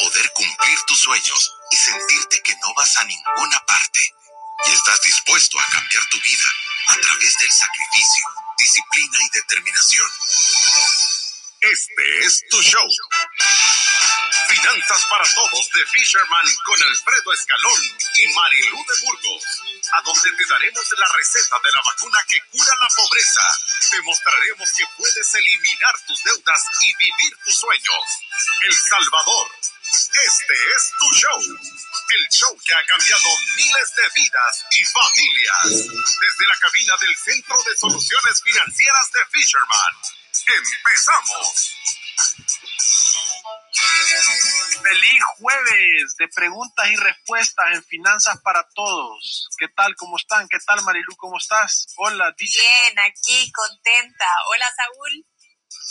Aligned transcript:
poder 0.00 0.32
cumplir 0.32 0.78
tus 0.86 0.98
sueños 0.98 1.52
y 1.70 1.76
sentirte 1.76 2.42
que 2.42 2.54
no 2.56 2.74
vas 2.74 2.96
a 2.98 3.04
ninguna 3.04 3.64
parte. 3.66 4.00
Y 4.66 4.70
estás 4.72 5.00
dispuesto 5.02 5.58
a 5.58 5.66
cambiar 5.72 6.04
tu 6.10 6.20
vida 6.20 6.46
a 6.88 6.96
través 6.96 7.38
del 7.38 7.52
sacrificio, 7.52 8.26
disciplina 8.58 9.18
y 9.20 9.30
determinación. 9.30 10.10
Este 11.60 12.24
es 12.24 12.42
tu 12.50 12.62
show. 12.62 12.88
Finanzas 14.48 15.06
para 15.10 15.24
Todos 15.34 15.70
de 15.74 15.86
Fisherman 15.86 16.54
con 16.64 16.82
Alfredo 16.82 17.32
Escalón 17.32 17.80
y 18.14 18.26
Marilú 18.34 18.78
de 18.78 19.06
Burgos, 19.06 19.44
a 19.92 20.02
donde 20.02 20.30
te 20.32 20.46
daremos 20.48 20.84
la 20.98 21.06
receta 21.16 21.56
de 21.62 21.70
la 21.70 21.82
vacuna 21.86 22.18
que 22.26 22.40
cura 22.50 22.72
la 22.80 22.88
pobreza. 22.96 23.42
Te 23.90 24.02
mostraremos 24.02 24.70
que 24.72 24.84
puedes 24.96 25.34
eliminar 25.34 25.94
tus 26.06 26.22
deudas 26.24 26.60
y 26.82 26.96
vivir 26.96 27.36
tus 27.44 27.56
sueños. 27.56 28.04
El 28.62 28.74
Salvador. 28.74 29.50
Este 29.92 30.54
es 30.76 30.92
tu 30.98 31.06
show. 31.14 31.40
El 31.40 32.28
show 32.30 32.56
que 32.64 32.74
ha 32.74 32.84
cambiado 32.86 33.28
miles 33.56 33.94
de 33.96 34.02
vidas 34.14 34.64
y 34.70 34.84
familias. 34.86 35.66
Desde 35.66 36.46
la 36.46 36.58
cabina 36.60 36.94
del 37.00 37.16
Centro 37.16 37.56
de 37.64 37.76
Soluciones 37.76 38.42
Financieras 38.42 39.10
de 39.12 39.26
Fisherman. 39.32 39.94
¡Empezamos! 40.46 41.76
Feliz 44.82 45.22
jueves 45.38 46.16
de 46.18 46.28
preguntas 46.28 46.88
y 46.88 46.96
respuestas 46.96 47.66
en 47.72 47.84
Finanzas 47.84 48.38
para 48.44 48.66
Todos. 48.74 49.48
¿Qué 49.58 49.68
tal? 49.68 49.94
¿Cómo 49.96 50.16
están? 50.16 50.48
¿Qué 50.48 50.58
tal, 50.64 50.82
Marilu? 50.82 51.16
¿Cómo 51.16 51.36
estás? 51.36 51.86
Hola, 51.96 52.32
dice. 52.38 52.60
Bien, 52.60 52.98
aquí, 53.00 53.50
contenta. 53.50 54.26
Hola, 54.48 54.66
Saúl. 54.76 55.26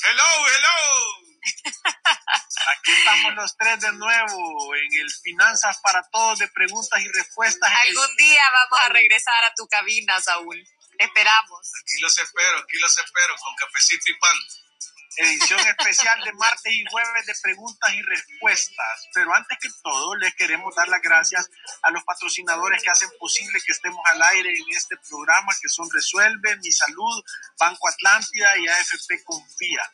Hello, 0.04 0.48
hello. 0.48 1.29
Aquí 1.40 2.92
estamos 2.92 3.34
los 3.36 3.58
tres 3.58 3.80
de 3.82 3.92
nuevo 3.94 4.76
en 4.76 5.00
el 5.02 5.12
Finanzas 5.24 5.80
para 5.82 6.04
Todos 6.12 6.40
de 6.40 6.48
preguntas 6.50 7.02
y 7.02 7.08
respuestas. 7.10 7.72
Algún 7.88 8.16
día 8.18 8.42
vamos 8.54 8.86
a 8.86 8.90
regresar 8.90 9.44
a 9.46 9.54
tu 9.56 9.68
cabina, 9.68 10.20
Saúl. 10.22 10.58
Esperamos. 10.98 11.72
Aquí 11.82 12.02
los 12.02 12.18
espero, 12.20 12.58
aquí 12.60 12.78
los 12.78 12.98
espero 12.98 13.36
con 13.38 13.56
cafecito 13.56 14.12
y 14.12 14.14
pan 14.20 14.38
edición 15.20 15.60
especial 15.60 16.24
de 16.24 16.32
martes 16.34 16.74
y 16.74 16.84
jueves 16.90 17.26
de 17.26 17.34
preguntas 17.42 17.94
y 17.94 18.02
respuestas. 18.02 19.10
Pero 19.14 19.34
antes 19.36 19.58
que 19.62 19.70
todo, 19.84 20.16
les 20.16 20.34
queremos 20.36 20.74
dar 20.76 20.88
las 20.88 21.02
gracias 21.02 21.50
a 21.82 21.92
los 21.92 22.04
patrocinadores 22.04 22.82
que 22.82 22.90
hacen 22.90 23.10
posible 23.20 23.60
que 23.66 23.72
estemos 23.72 24.02
al 24.06 24.22
aire 24.22 24.50
en 24.50 24.76
este 24.76 24.96
programa, 25.10 25.52
que 25.62 25.70
son 25.70 25.90
Resuelve, 25.92 26.58
Mi 26.58 26.72
Salud, 26.72 27.24
Banco 27.60 27.90
Atlántida 27.90 28.58
y 28.58 28.68
AFP 28.68 29.24
Confía. 29.24 29.92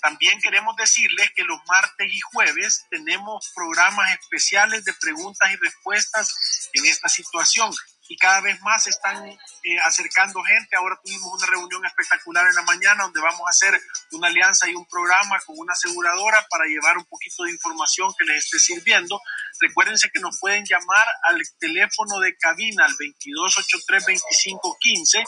También 0.00 0.40
queremos 0.40 0.76
decirles 0.76 1.30
que 1.34 1.44
los 1.44 1.60
martes 1.66 2.08
y 2.12 2.20
jueves 2.20 2.84
tenemos 2.90 3.50
programas 3.54 4.12
especiales 4.12 4.84
de 4.84 4.92
preguntas 4.94 5.50
y 5.52 5.56
respuestas 5.56 6.70
en 6.72 6.86
esta 6.86 7.08
situación 7.08 7.72
y 8.08 8.16
cada 8.16 8.40
vez 8.40 8.60
más 8.62 8.86
están 8.86 9.28
eh, 9.28 9.38
acercando 9.84 10.42
gente. 10.42 10.74
Ahora 10.76 10.98
tuvimos 11.04 11.30
una 11.30 11.44
reunión 11.46 11.84
espectacular 11.84 12.48
en 12.48 12.54
la 12.54 12.62
mañana 12.62 13.02
donde 13.04 13.20
vamos 13.20 13.42
a 13.46 13.50
hacer 13.50 13.78
una 14.12 14.28
alianza 14.28 14.66
y 14.68 14.74
un 14.74 14.86
programa 14.86 15.38
con 15.44 15.58
una 15.58 15.74
aseguradora 15.74 16.46
para 16.48 16.64
llevar 16.64 16.96
un 16.96 17.04
poquito 17.04 17.44
de 17.44 17.52
información 17.52 18.10
que 18.18 18.24
les 18.24 18.44
esté 18.44 18.58
sirviendo. 18.58 19.20
Recuérdense 19.60 20.10
que 20.10 20.20
nos 20.20 20.40
pueden 20.40 20.64
llamar 20.64 21.06
al 21.24 21.42
teléfono 21.58 22.18
de 22.20 22.34
cabina 22.36 22.86
al 22.86 22.96
2283-2515 22.96 25.26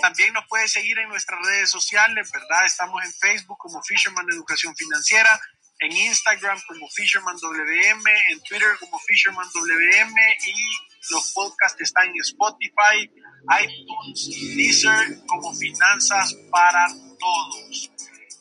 También 0.00 0.32
nos 0.32 0.46
puede 0.48 0.68
seguir 0.68 0.98
en 0.98 1.08
nuestras 1.08 1.44
redes 1.44 1.68
sociales, 1.70 2.30
¿verdad? 2.32 2.64
Estamos 2.64 3.04
en 3.04 3.12
Facebook 3.12 3.58
como 3.58 3.82
Fisherman 3.82 4.24
Educación 4.30 4.74
Financiera, 4.76 5.40
en 5.80 5.90
Instagram 5.92 6.60
como 6.66 6.88
Fisherman 6.88 7.36
WM, 7.36 8.02
en 8.30 8.40
Twitter 8.42 8.78
como 8.78 8.98
Fisherman 9.00 9.46
WM 9.52 10.38
y 10.46 10.54
los 11.10 11.32
podcasts 11.32 11.80
están 11.80 12.06
en 12.08 12.20
Spotify, 12.20 13.10
iTunes, 13.60 14.28
Deezer 14.56 15.18
como 15.26 15.52
Finanzas 15.54 16.34
para 16.50 16.86
Todos. 17.18 17.90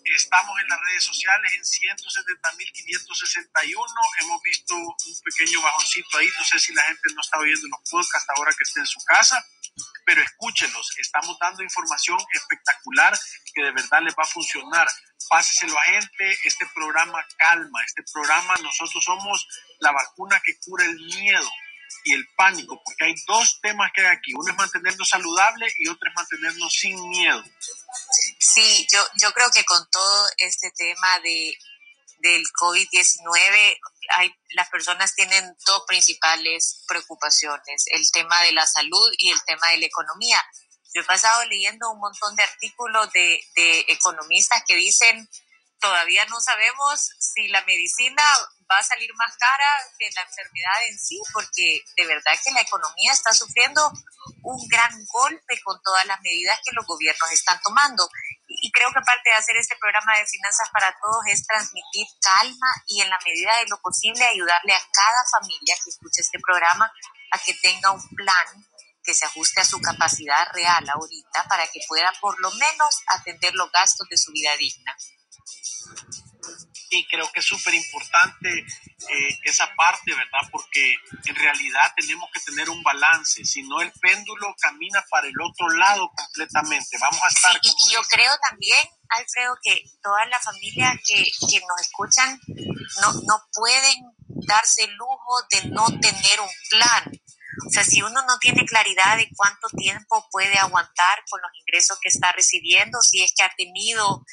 Estamos 0.05 0.59
en 0.59 0.67
las 0.67 0.81
redes 0.81 1.05
sociales 1.05 1.53
en 1.55 1.63
170.561. 1.63 3.87
Hemos 4.19 4.41
visto 4.43 4.75
un 4.75 4.93
pequeño 5.23 5.61
bajoncito 5.61 6.17
ahí. 6.17 6.27
No 6.37 6.43
sé 6.43 6.59
si 6.59 6.73
la 6.73 6.83
gente 6.83 7.03
no 7.13 7.21
está 7.21 7.39
oyendo 7.39 7.69
los 7.69 7.79
podcasts 7.89 8.29
ahora 8.35 8.51
que 8.51 8.63
esté 8.63 8.81
en 8.81 8.85
su 8.85 8.99
casa, 9.05 9.41
pero 10.05 10.21
escúchenlos. 10.21 10.93
Estamos 10.97 11.39
dando 11.39 11.63
información 11.63 12.19
espectacular 12.33 13.17
que 13.53 13.63
de 13.63 13.71
verdad 13.71 14.01
les 14.01 14.13
va 14.15 14.23
a 14.23 14.27
funcionar. 14.27 14.89
Páseselo 15.29 15.79
a 15.79 15.83
gente. 15.83 16.37
Este 16.43 16.65
programa 16.75 17.25
calma. 17.37 17.81
Este 17.85 18.03
programa, 18.11 18.57
nosotros 18.57 19.01
somos 19.03 19.47
la 19.79 19.93
vacuna 19.93 20.41
que 20.43 20.59
cura 20.59 20.83
el 20.85 20.95
miedo 20.95 21.49
y 22.03 22.13
el 22.13 22.27
pánico, 22.35 22.81
porque 22.83 23.05
hay 23.05 23.15
dos 23.27 23.59
temas 23.61 23.91
que 23.93 24.01
hay 24.01 24.15
aquí. 24.15 24.33
Uno 24.33 24.51
es 24.51 24.57
mantenernos 24.57 25.07
saludable 25.07 25.67
y 25.77 25.87
otro 25.87 26.09
es 26.09 26.15
mantenernos 26.15 26.73
sin 26.73 27.09
miedo. 27.09 27.43
Sí, 28.39 28.87
yo, 28.91 29.05
yo 29.21 29.31
creo 29.33 29.49
que 29.51 29.63
con 29.65 29.89
todo 29.89 30.27
este 30.37 30.71
tema 30.71 31.19
de, 31.19 31.57
del 32.19 32.43
COVID-19, 32.59 33.79
hay, 34.17 34.35
las 34.51 34.69
personas 34.69 35.13
tienen 35.13 35.55
dos 35.65 35.83
principales 35.87 36.83
preocupaciones, 36.87 37.85
el 37.87 38.09
tema 38.11 38.41
de 38.43 38.53
la 38.53 38.65
salud 38.65 39.11
y 39.17 39.29
el 39.29 39.43
tema 39.45 39.67
de 39.69 39.77
la 39.77 39.85
economía. 39.85 40.43
Yo 40.93 41.01
he 41.01 41.05
pasado 41.05 41.43
leyendo 41.45 41.89
un 41.91 41.99
montón 41.99 42.35
de 42.35 42.43
artículos 42.43 43.11
de, 43.11 43.39
de 43.55 43.85
economistas 43.89 44.63
que 44.67 44.75
dicen 44.75 45.27
todavía 45.83 46.25
no 46.27 46.39
sabemos 46.39 47.09
si 47.19 47.49
la 47.49 47.61
medicina 47.65 48.23
va 48.73 48.79
a 48.79 48.83
salir 48.83 49.09
más 49.15 49.35
cara 49.37 49.69
que 49.97 50.09
la 50.15 50.21
enfermedad 50.21 50.77
en 50.89 50.97
sí, 50.97 51.21
porque 51.31 51.83
de 51.95 52.05
verdad 52.07 52.33
que 52.43 52.51
la 52.51 52.61
economía 52.61 53.13
está 53.13 53.31
sufriendo 53.33 53.91
un 54.43 54.67
gran 54.67 54.91
golpe 55.05 55.61
con 55.63 55.81
todas 55.83 56.05
las 56.05 56.19
medidas 56.21 56.59
que 56.65 56.73
los 56.73 56.85
gobiernos 56.85 57.31
están 57.31 57.59
tomando. 57.61 58.09
Y 58.47 58.71
creo 58.71 58.89
que 58.89 59.01
parte 59.01 59.29
de 59.29 59.35
hacer 59.35 59.57
este 59.57 59.75
programa 59.77 60.17
de 60.17 60.25
finanzas 60.25 60.69
para 60.71 60.95
todos 60.99 61.23
es 61.27 61.45
transmitir 61.45 62.07
calma 62.21 62.67
y 62.87 63.01
en 63.01 63.09
la 63.09 63.19
medida 63.25 63.57
de 63.57 63.67
lo 63.67 63.79
posible 63.79 64.25
ayudarle 64.25 64.73
a 64.73 64.81
cada 64.91 65.23
familia 65.39 65.75
que 65.83 65.89
escuche 65.89 66.21
este 66.21 66.39
programa 66.39 66.91
a 67.31 67.39
que 67.39 67.53
tenga 67.55 67.91
un 67.91 68.07
plan 68.09 68.65
que 69.03 69.13
se 69.13 69.25
ajuste 69.25 69.61
a 69.61 69.65
su 69.65 69.81
capacidad 69.81 70.47
real 70.53 70.87
ahorita 70.89 71.43
para 71.49 71.67
que 71.67 71.81
pueda 71.87 72.13
por 72.21 72.39
lo 72.39 72.51
menos 72.51 73.01
atender 73.07 73.53
los 73.55 73.71
gastos 73.71 74.07
de 74.09 74.17
su 74.17 74.31
vida 74.31 74.55
digna 74.57 74.95
y 76.97 77.07
creo 77.07 77.31
que 77.31 77.39
es 77.39 77.45
súper 77.45 77.73
importante 77.73 78.49
eh, 78.59 79.39
esa 79.43 79.73
parte, 79.75 80.13
¿verdad? 80.13 80.49
Porque 80.51 80.95
en 81.25 81.35
realidad 81.35 81.93
tenemos 81.95 82.29
que 82.31 82.39
tener 82.39 82.69
un 82.69 82.81
balance, 82.83 83.43
si 83.45 83.63
no 83.63 83.81
el 83.81 83.91
péndulo 83.93 84.55
camina 84.59 85.03
para 85.09 85.27
el 85.27 85.39
otro 85.41 85.69
lado 85.69 86.11
completamente. 86.15 86.97
Vamos 86.99 87.21
a 87.23 87.27
estar... 87.27 87.59
y 87.61 87.93
yo 87.93 88.01
creo 88.09 88.31
también, 88.49 88.79
Alfredo, 89.09 89.57
que 89.61 89.83
todas 90.01 90.27
las 90.29 90.43
familias 90.43 90.95
que, 91.05 91.23
que 91.49 91.59
nos 91.61 91.81
escuchan 91.81 92.39
no, 93.01 93.13
no 93.27 93.43
pueden 93.53 94.05
darse 94.47 94.83
el 94.83 94.93
lujo 94.93 95.41
de 95.49 95.69
no 95.69 95.85
tener 95.99 96.39
un 96.39 96.49
plan 96.69 97.11
o 97.67 97.69
sea, 97.69 97.83
si 97.83 98.01
uno 98.01 98.21
no 98.25 98.37
tiene 98.39 98.65
claridad 98.65 99.17
de 99.17 99.29
cuánto 99.35 99.67
tiempo 99.69 100.27
puede 100.31 100.57
aguantar 100.57 101.23
con 101.29 101.41
los 101.41 101.51
ingresos 101.59 101.97
que 102.01 102.09
está 102.09 102.31
recibiendo, 102.31 102.99
si 103.01 103.21
es 103.21 103.33
que 103.35 103.43
ha 103.43 103.53
tenido 103.55 104.25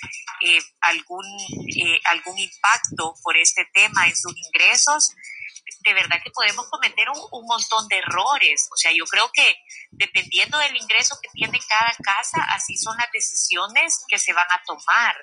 eh, 0.44 0.60
algún, 0.80 1.26
eh, 1.76 2.00
algún 2.04 2.38
impacto 2.38 3.14
por 3.22 3.36
este 3.36 3.66
tema 3.72 4.06
en 4.06 4.16
sus 4.16 4.34
ingresos, 4.36 5.14
de 5.82 5.94
verdad 5.94 6.20
que 6.22 6.30
podemos 6.30 6.68
cometer 6.68 7.08
un, 7.10 7.20
un, 7.32 7.46
montón 7.46 7.88
de 7.88 7.98
errores. 7.98 8.68
O 8.72 8.76
sea, 8.76 8.92
yo 8.92 9.04
creo 9.04 9.30
que 9.32 9.56
dependiendo 9.92 10.58
del 10.58 10.76
ingreso 10.76 11.18
que 11.22 11.28
tiene 11.32 11.58
cada 11.68 11.94
casa, 12.02 12.42
así 12.50 12.76
son 12.76 12.96
las 12.96 13.10
decisiones 13.12 14.04
que 14.08 14.18
se 14.18 14.32
van 14.32 14.50
a 14.50 14.62
tomar. 14.66 15.16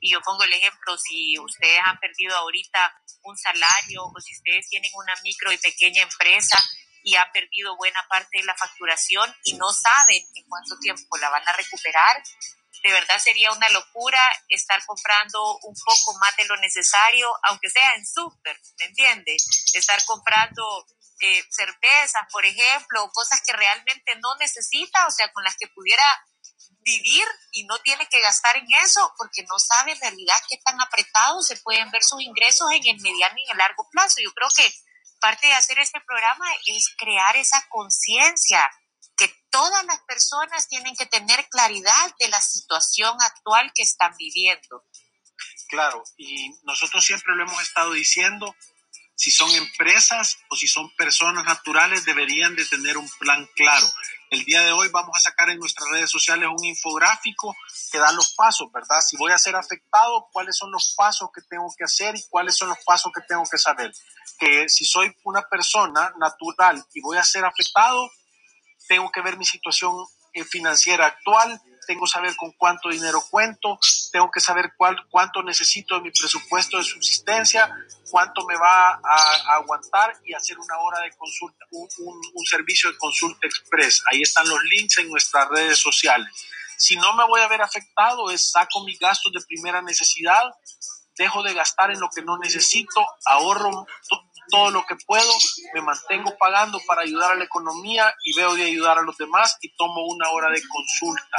Y 0.00 0.12
yo 0.12 0.20
pongo 0.20 0.44
el 0.44 0.52
ejemplo, 0.52 0.96
si 0.98 1.38
ustedes 1.38 1.80
han 1.82 1.98
perdido 1.98 2.36
ahorita 2.36 2.94
un 3.22 3.36
salario 3.36 4.04
o 4.04 4.20
si 4.20 4.34
ustedes 4.34 4.68
tienen 4.68 4.90
una 4.94 5.14
micro 5.22 5.50
y 5.50 5.58
pequeña 5.58 6.02
empresa, 6.02 6.62
y 7.04 7.14
ha 7.16 7.30
perdido 7.32 7.76
buena 7.76 8.04
parte 8.08 8.38
de 8.38 8.44
la 8.44 8.56
facturación 8.56 9.32
y 9.44 9.54
no 9.54 9.70
saben 9.72 10.22
en 10.34 10.44
cuánto 10.48 10.76
tiempo 10.80 11.16
la 11.18 11.28
van 11.28 11.46
a 11.46 11.52
recuperar, 11.52 12.22
de 12.82 12.92
verdad 12.92 13.18
sería 13.18 13.52
una 13.52 13.68
locura 13.68 14.20
estar 14.48 14.84
comprando 14.84 15.58
un 15.62 15.74
poco 15.74 16.18
más 16.18 16.34
de 16.36 16.46
lo 16.46 16.56
necesario, 16.56 17.28
aunque 17.44 17.70
sea 17.70 17.94
en 17.94 18.06
súper, 18.06 18.58
¿me 18.78 18.86
entiende? 18.86 19.36
Estar 19.74 20.02
comprando 20.04 20.86
eh, 21.20 21.44
cervezas, 21.50 22.22
por 22.32 22.44
ejemplo, 22.44 23.10
cosas 23.12 23.40
que 23.46 23.52
realmente 23.52 24.16
no 24.16 24.34
necesita, 24.36 25.06
o 25.06 25.10
sea, 25.10 25.32
con 25.32 25.44
las 25.44 25.56
que 25.56 25.68
pudiera 25.68 26.04
vivir 26.80 27.26
y 27.52 27.64
no 27.64 27.78
tiene 27.78 28.06
que 28.08 28.20
gastar 28.20 28.56
en 28.56 28.66
eso 28.82 29.12
porque 29.16 29.42
no 29.44 29.58
sabe 29.58 29.92
en 29.92 30.00
realidad 30.00 30.36
qué 30.48 30.58
tan 30.64 30.78
apretados 30.80 31.46
se 31.46 31.56
pueden 31.56 31.90
ver 31.90 32.02
sus 32.02 32.20
ingresos 32.20 32.70
en 32.72 32.86
el 32.86 33.00
mediano 33.00 33.34
y 33.38 33.44
en 33.44 33.52
el 33.52 33.58
largo 33.58 33.88
plazo. 33.90 34.16
Yo 34.22 34.32
creo 34.32 34.48
que 34.54 34.70
parte 35.24 35.46
de 35.46 35.54
hacer 35.54 35.78
este 35.78 36.02
programa 36.02 36.44
es 36.66 36.94
crear 36.98 37.34
esa 37.36 37.66
conciencia 37.70 38.70
que 39.16 39.34
todas 39.48 39.82
las 39.86 39.98
personas 40.02 40.68
tienen 40.68 40.94
que 40.94 41.06
tener 41.06 41.48
claridad 41.48 42.14
de 42.18 42.28
la 42.28 42.42
situación 42.42 43.16
actual 43.22 43.72
que 43.74 43.84
están 43.84 44.14
viviendo. 44.18 44.84
Claro, 45.70 46.04
y 46.18 46.50
nosotros 46.64 47.02
siempre 47.02 47.34
lo 47.34 47.44
hemos 47.44 47.62
estado 47.62 47.92
diciendo, 47.92 48.54
si 49.16 49.30
son 49.30 49.50
empresas 49.50 50.38
o 50.50 50.56
si 50.56 50.66
son 50.66 50.90
personas 50.96 51.44
naturales, 51.44 52.04
deberían 52.04 52.56
de 52.56 52.64
tener 52.64 52.96
un 52.96 53.08
plan 53.18 53.48
claro. 53.54 53.86
El 54.30 54.44
día 54.44 54.62
de 54.62 54.72
hoy 54.72 54.88
vamos 54.88 55.16
a 55.16 55.20
sacar 55.20 55.50
en 55.50 55.58
nuestras 55.58 55.88
redes 55.90 56.10
sociales 56.10 56.48
un 56.48 56.64
infográfico 56.64 57.54
que 57.92 57.98
da 57.98 58.10
los 58.12 58.34
pasos, 58.34 58.70
¿verdad? 58.72 59.00
Si 59.00 59.16
voy 59.16 59.30
a 59.30 59.38
ser 59.38 59.54
afectado, 59.54 60.28
cuáles 60.32 60.56
son 60.56 60.72
los 60.72 60.94
pasos 60.96 61.30
que 61.32 61.42
tengo 61.42 61.72
que 61.76 61.84
hacer 61.84 62.16
y 62.16 62.24
cuáles 62.28 62.56
son 62.56 62.68
los 62.68 62.78
pasos 62.84 63.12
que 63.14 63.22
tengo 63.28 63.44
que 63.48 63.58
saber. 63.58 63.92
Que 64.38 64.68
si 64.68 64.84
soy 64.84 65.14
una 65.22 65.42
persona 65.42 66.12
natural 66.18 66.84
y 66.92 67.00
voy 67.00 67.16
a 67.16 67.24
ser 67.24 67.44
afectado, 67.44 68.10
tengo 68.88 69.10
que 69.12 69.22
ver 69.22 69.36
mi 69.36 69.44
situación 69.44 69.94
eh, 70.32 70.44
financiera 70.44 71.06
actual, 71.06 71.60
tengo 71.86 72.04
que 72.04 72.10
saber 72.10 72.34
con 72.36 72.52
cuánto 72.52 72.88
dinero 72.88 73.22
cuento, 73.30 73.78
tengo 74.12 74.30
que 74.30 74.40
saber 74.40 74.72
cuál, 74.76 74.96
cuánto 75.10 75.42
necesito 75.42 75.96
de 75.96 76.02
mi 76.02 76.10
presupuesto 76.10 76.78
de 76.78 76.84
subsistencia, 76.84 77.70
cuánto 78.10 78.44
me 78.46 78.56
va 78.56 79.00
a, 79.02 79.54
aguantar 79.56 80.14
y 80.24 80.34
hacer 80.34 80.58
una 80.58 80.78
hora 80.78 81.00
de 81.00 81.10
consulta, 81.16 81.64
un, 81.70 81.88
un, 82.34 82.46
servicio 82.46 82.90
de 82.90 82.98
consulta 82.98 83.46
express. 83.46 84.02
Ahí 84.10 84.22
están 84.22 84.48
los 84.48 84.62
links 84.64 84.98
en 84.98 85.10
nuestras 85.10 85.48
redes 85.48 85.78
sociales. 85.78 86.28
Si 86.76 86.96
no 86.96 87.14
me 87.14 87.26
voy 87.26 87.40
a 87.40 87.48
ver 87.48 87.62
afectado, 87.62 88.30
es 88.30 88.50
saco 88.50 88.84
mis 88.84 88.98
gastos 88.98 89.32
de 89.32 89.40
primera 89.46 89.80
necesidad, 89.82 90.42
dejo 91.16 91.42
de 91.42 91.54
gastar 91.54 91.90
en 91.90 92.00
lo 92.00 92.08
que 92.14 92.22
no 92.22 92.38
necesito, 92.38 93.06
ahorro 93.26 93.86
todo 94.48 94.70
lo 94.70 94.84
que 94.86 94.96
puedo, 95.06 95.32
me 95.74 95.82
mantengo 95.82 96.36
pagando 96.38 96.80
para 96.86 97.02
ayudar 97.02 97.32
a 97.32 97.34
la 97.34 97.44
economía 97.44 98.14
y 98.24 98.36
veo 98.36 98.54
de 98.54 98.64
ayudar 98.64 98.98
a 98.98 99.02
los 99.02 99.16
demás 99.16 99.56
y 99.60 99.74
tomo 99.76 100.06
una 100.06 100.30
hora 100.30 100.50
de 100.50 100.62
consulta, 100.66 101.36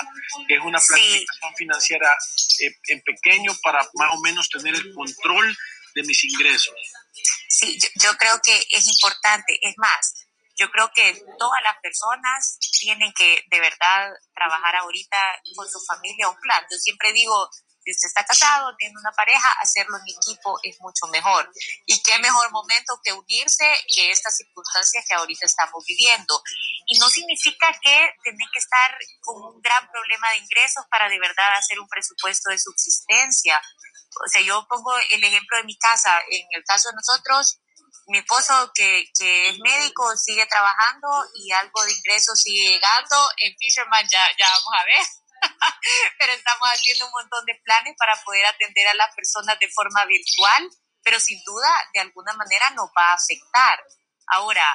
que 0.47 0.55
es 0.55 0.61
una 0.61 0.79
planificación 0.79 1.55
financiera 1.55 2.15
eh, 2.61 2.71
en 2.87 3.01
pequeño 3.01 3.51
para 3.63 3.79
más 3.95 4.13
o 4.13 4.21
menos 4.21 4.49
tener 4.49 4.75
el 4.75 4.93
control 4.93 5.55
de 5.95 6.03
mis 6.03 6.23
ingresos. 6.25 6.75
Sí, 7.49 7.79
yo, 8.01 8.17
creo 8.17 8.39
que 8.43 8.67
es 8.69 8.87
importante, 8.87 9.57
es 9.61 9.75
más, 9.77 10.25
yo 10.57 10.69
creo 10.71 10.89
que 10.93 11.13
todas 11.37 11.61
las 11.63 11.77
personas 11.81 12.57
tienen 12.79 13.13
que 13.13 13.43
de 13.49 13.59
verdad 13.59 14.11
trabajar 14.33 14.75
ahorita 14.77 15.17
con 15.55 15.69
su 15.69 15.79
familia 15.85 16.29
un 16.29 16.39
plan. 16.39 16.63
Yo 16.71 16.77
siempre 16.77 17.13
digo, 17.13 17.49
si 17.85 17.91
usted 17.91 18.07
está 18.07 18.25
casado, 18.25 18.75
tiene 18.77 18.97
una 18.97 19.11
pareja, 19.11 19.47
hacerlo 19.61 19.97
en 19.97 20.09
equipo 20.09 20.57
es 20.63 20.75
mucho 20.81 21.05
mejor. 21.07 21.51
Y 21.85 22.01
qué 22.01 22.17
mejor 22.19 22.51
momento 22.51 22.99
que 23.03 23.13
unirse 23.13 23.65
que 23.93 24.11
estas 24.11 24.35
circunstancias 24.37 25.05
que 25.07 25.13
ahorita 25.13 25.45
estamos 25.45 25.83
viviendo. 25.85 26.41
Y 26.87 26.97
no 26.97 27.09
significa 27.09 27.71
que 27.81 28.09
tienen 28.23 28.47
que 28.51 28.59
estar 28.59 28.97
con 29.21 29.53
un 29.53 29.61
gran 29.61 29.89
problema 29.91 30.31
de 30.31 30.37
ingresos 30.37 30.85
para 30.89 31.07
de 31.09 31.19
verdad 31.19 31.57
hacer 31.57 31.79
un 31.79 31.87
presupuesto 31.87 32.49
de 32.49 32.57
subsistencia. 32.57 33.61
O 34.25 34.27
sea, 34.29 34.41
yo 34.41 34.65
pongo 34.67 34.91
el 35.11 35.23
ejemplo 35.23 35.57
de 35.57 35.65
mi 35.65 35.77
casa. 35.77 36.21
En 36.29 36.47
el 36.51 36.63
caso 36.63 36.89
de 36.89 36.95
nosotros, 36.95 37.59
mi 38.07 38.17
esposo 38.17 38.71
que, 38.73 39.01
es 39.01 39.59
médico 39.59 40.15
sigue 40.17 40.45
trabajando 40.47 41.07
y 41.35 41.51
algo 41.51 41.83
de 41.83 41.93
ingresos 41.93 42.41
sigue 42.41 42.69
llegando. 42.69 43.29
En 43.37 43.55
Fisherman 43.59 44.07
ya 44.09 44.49
vamos 44.49 44.73
a 44.79 44.85
ver 44.85 45.24
pero 46.19 46.33
estamos 46.33 46.67
haciendo 46.69 47.05
un 47.05 47.11
montón 47.11 47.45
de 47.45 47.55
planes 47.63 47.95
para 47.97 48.15
poder 48.23 48.45
atender 48.45 48.87
a 48.87 48.93
las 48.95 49.13
personas 49.15 49.57
de 49.59 49.69
forma 49.69 50.05
virtual, 50.05 50.69
pero 51.03 51.19
sin 51.19 51.41
duda 51.43 51.69
de 51.93 52.01
alguna 52.01 52.33
manera 52.33 52.69
nos 52.71 52.89
va 52.97 53.11
a 53.11 53.13
afectar. 53.13 53.79
Ahora, 54.27 54.65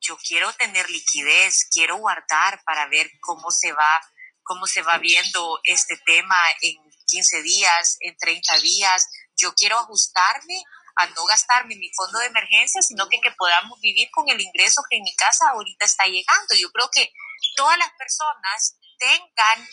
yo 0.00 0.16
quiero 0.18 0.52
tener 0.54 0.88
liquidez, 0.90 1.68
quiero 1.70 1.96
guardar 1.96 2.62
para 2.64 2.86
ver 2.88 3.10
cómo 3.20 3.50
se 3.50 3.72
va, 3.72 4.00
cómo 4.42 4.66
se 4.66 4.82
va 4.82 4.98
viendo 4.98 5.60
este 5.64 5.96
tema 6.04 6.36
en 6.60 6.76
15 7.06 7.42
días, 7.42 7.96
en 8.00 8.16
30 8.16 8.58
días. 8.58 9.08
Yo 9.36 9.54
quiero 9.54 9.78
ajustarme 9.78 10.62
a 10.96 11.06
no 11.06 11.24
gastarme 11.24 11.74
mi 11.76 11.90
fondo 11.94 12.18
de 12.18 12.26
emergencia, 12.26 12.82
sino 12.82 13.08
que, 13.08 13.20
que 13.20 13.32
podamos 13.32 13.80
vivir 13.80 14.08
con 14.12 14.28
el 14.28 14.40
ingreso 14.40 14.82
que 14.88 14.96
en 14.96 15.02
mi 15.02 15.14
casa 15.16 15.50
ahorita 15.50 15.84
está 15.84 16.04
llegando. 16.04 16.54
Yo 16.54 16.70
creo 16.70 16.88
que 16.90 17.12
todas 17.56 17.78
las 17.78 17.90
personas 17.98 18.78
tengan 19.04 19.68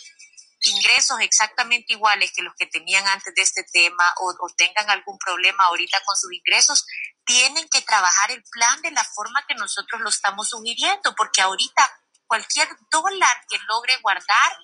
ingresos 0.63 1.19
exactamente 1.21 1.93
iguales 1.93 2.31
que 2.35 2.43
los 2.43 2.53
que 2.55 2.67
tenían 2.67 3.07
antes 3.07 3.33
de 3.33 3.41
este 3.41 3.63
tema 3.71 4.13
o, 4.17 4.35
tengan 4.55 4.89
algún 4.89 5.17
problema 5.17 5.63
ahorita 5.65 5.99
con 6.05 6.15
sus 6.15 6.31
ingresos, 6.33 6.85
tienen 7.25 7.67
que 7.69 7.81
trabajar 7.81 8.31
el 8.31 8.43
plan 8.43 8.81
de 8.81 8.91
la 8.91 9.03
forma 9.03 9.43
que 9.47 9.55
nosotros 9.55 10.01
lo 10.01 10.09
estamos 10.09 10.49
sugiriendo, 10.49 11.15
porque 11.15 11.41
ahorita 11.41 11.89
cualquier 12.27 12.69
dólar 12.91 13.45
que 13.49 13.57
logre 13.67 13.97
guardar 13.97 14.57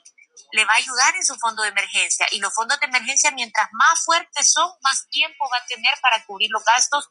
le 0.51 0.65
va 0.65 0.73
a 0.73 0.77
ayudar 0.77 1.15
en 1.15 1.25
su 1.25 1.35
fondo 1.35 1.63
de 1.63 1.69
emergencia. 1.69 2.27
Y 2.31 2.39
los 2.39 2.53
fondos 2.53 2.79
de 2.79 2.87
emergencia, 2.87 3.31
mientras 3.31 3.67
más 3.73 4.05
fuertes 4.05 4.51
son, 4.51 4.71
más 4.81 5.07
tiempo 5.09 5.49
va 5.51 5.57
a 5.57 5.65
tener 5.65 5.93
para 6.01 6.23
cubrir 6.25 6.49
los 6.51 6.63
gastos 6.63 7.09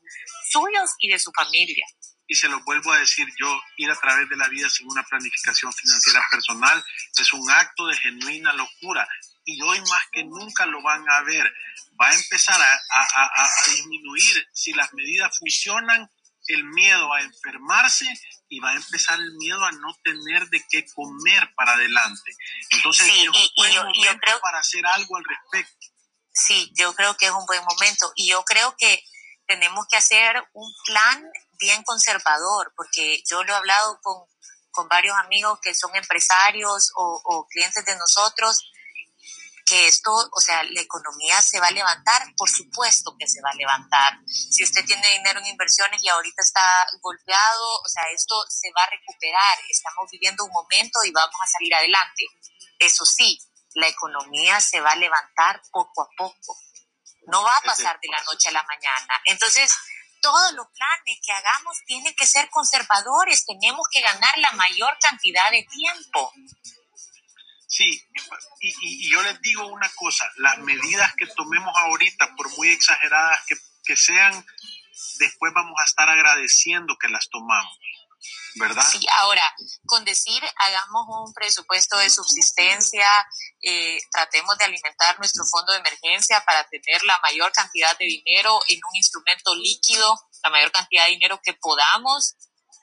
suyos 0.49 0.91
y 0.99 1.11
de 1.11 1.19
su 1.19 1.33
familia 1.33 1.87
y 2.29 2.35
se 2.35 2.49
lo 2.49 2.61
vuelvo 2.61 2.93
a 2.93 2.99
decir 2.99 3.27
yo, 3.39 3.61
ir 3.77 3.91
a 3.91 3.97
través 3.97 4.29
de 4.29 4.37
la 4.37 4.49
vida 4.49 4.69
sin 4.69 4.89
una 4.91 5.03
planificación 5.05 5.73
financiera 5.73 6.27
personal 6.31 6.85
es 7.17 7.33
un 7.33 7.51
acto 7.51 7.87
de 7.87 7.97
genuina 7.97 8.53
locura 8.53 9.07
y 9.45 9.61
hoy 9.63 9.81
más 9.83 10.05
que 10.13 10.25
nunca 10.25 10.67
lo 10.67 10.83
van 10.83 11.09
a 11.09 11.23
ver. 11.23 11.53
Va 12.01 12.09
a 12.09 12.15
empezar 12.15 12.61
a, 12.61 12.75
a, 12.75 13.43
a, 13.43 13.71
disminuir 13.71 14.49
si 14.53 14.73
las 14.73 14.93
medidas 14.93 15.39
funcionan 15.39 16.11
el 16.49 16.65
miedo 16.65 17.13
a 17.15 17.23
enfermarse 17.23 18.07
y 18.49 18.61
va 18.61 18.71
a 18.71 18.77
empezar 18.77 19.19
el 19.19 19.33
miedo 19.37 19.65
a 19.65 19.73
no 19.73 19.95
tener 20.05 20.49
de 20.49 20.65
qué 20.69 20.85
comer 20.95 21.51
para 21.55 21.73
adelante. 21.73 22.37
Entonces, 22.71 23.09
es 23.09 23.29
un 23.29 23.49
buen 23.57 23.77
momento 23.77 24.41
para 24.43 24.59
hacer 24.59 24.85
algo 24.87 25.17
al 25.17 25.25
respecto. 25.25 25.87
Sí, 26.33 26.71
yo 26.77 26.95
creo 26.95 27.17
que 27.17 27.27
es 27.27 27.33
un 27.33 27.47
buen 27.47 27.65
momento 27.65 28.13
y 28.15 28.29
yo 28.29 28.45
creo 28.45 28.77
que 28.77 29.03
tenemos 29.47 29.87
que 29.89 29.97
hacer 29.97 30.45
un 30.53 30.71
plan 30.85 31.25
bien 31.59 31.83
conservador, 31.83 32.73
porque 32.77 33.23
yo 33.29 33.43
lo 33.45 33.53
he 33.53 33.57
hablado 33.57 34.01
con, 34.03 34.29
con 34.71 34.89
varios 34.89 35.17
amigos 35.17 35.59
que 35.61 35.75
son 35.75 35.95
empresarios 35.97 36.93
o, 36.97 37.21
o, 37.25 37.47
clientes 37.47 37.85
de 37.85 37.97
nosotros, 37.97 38.71
que 39.65 39.89
esto, 39.89 40.13
o 40.13 40.41
sea, 40.41 40.63
la 40.63 40.81
economía 40.81 41.43
se 41.43 41.59
va 41.59 41.67
a 41.67 41.73
levantar, 41.73 42.23
por 42.37 42.49
supuesto 42.49 43.17
que 43.19 43.27
se 43.27 43.43
va 43.43 43.51
a 43.51 43.57
levantar. 43.57 44.13
Si 44.29 44.63
usted 44.63 44.85
tiene 44.85 45.11
dinero 45.11 45.41
en 45.41 45.47
inversiones 45.47 46.01
y 46.03 46.09
ahorita 46.09 46.41
está 46.41 46.87
golpeado, 47.03 47.81
o 47.83 47.89
sea, 47.89 48.05
esto 48.15 48.37
se 48.49 48.71
va 48.77 48.85
a 48.85 48.91
recuperar. 48.91 49.59
Estamos 49.69 50.09
viviendo 50.13 50.45
un 50.45 50.53
momento 50.53 51.03
y 51.05 51.11
vamos 51.11 51.35
a 51.43 51.47
salir 51.49 51.75
adelante. 51.75 52.27
Eso 52.79 53.05
sí, 53.05 53.41
la 53.75 53.89
economía 53.89 54.61
se 54.61 54.81
va 54.81 54.91
a 54.91 54.97
levantar 54.97 55.61
poco 55.73 56.03
a 56.03 56.09
poco. 56.17 56.59
No 57.27 57.43
va 57.43 57.57
a 57.57 57.63
pasar 57.63 57.99
de 58.01 58.09
la 58.09 58.23
noche 58.23 58.51
a 58.51 58.53
la 58.53 58.63
mañana. 58.63 59.21
Entonces, 59.25 59.73
todos 60.21 60.53
los 60.55 60.67
planes 60.69 61.19
que 61.25 61.33
hagamos 61.33 61.79
tienen 61.87 62.15
que 62.15 62.27
ser 62.27 62.49
conservadores, 62.51 63.45
tenemos 63.45 63.87
que 63.91 64.01
ganar 64.01 64.37
la 64.39 64.53
mayor 64.53 64.97
cantidad 65.01 65.51
de 65.51 65.65
tiempo. 65.65 66.33
Sí, 67.69 68.03
y, 68.61 69.11
yo 69.11 69.23
les 69.23 69.41
digo 69.43 69.67
una 69.67 69.89
cosa, 69.97 70.31
las 70.37 70.59
medidas 70.59 71.15
que 71.15 71.27
tomemos 71.27 71.75
ahorita, 71.77 72.35
por 72.37 72.49
muy 72.57 72.69
exageradas 72.69 73.45
que, 73.47 73.57
que 73.85 73.97
sean, 73.97 74.47
después 75.19 75.53
vamos 75.55 75.75
a 75.81 75.85
estar 75.85 76.09
agradeciendo 76.09 76.97
que 76.97 77.09
las 77.09 77.29
tomamos. 77.29 77.79
¿Verdad? 78.57 78.87
Sí, 78.91 79.07
ahora, 79.21 79.55
con 79.87 80.05
decir, 80.05 80.43
hagamos 80.57 81.07
un 81.09 81.33
presupuesto 81.33 81.97
de 81.99 82.11
subsistencia, 82.11 83.09
eh, 83.63 83.99
tratemos 84.13 84.57
de 84.59 84.65
alimentar 84.65 85.19
nuestro 85.19 85.45
fondo 85.45 85.73
de 85.73 85.79
emergencia 85.79 86.43
para 86.45 86.67
tener 86.69 87.03
la 87.05 87.19
mayor 87.21 87.53
cantidad 87.53 87.97
de 87.99 88.07
dinero 88.07 88.61
en 88.69 88.81
un 88.89 88.97
instrumento 88.97 89.55
líquido, 89.55 90.19
la 90.43 90.51
mayor 90.51 90.73
cantidad 90.73 91.05
de 91.05 91.13
dinero 91.13 91.41
que 91.43 91.55
podamos. 91.55 92.35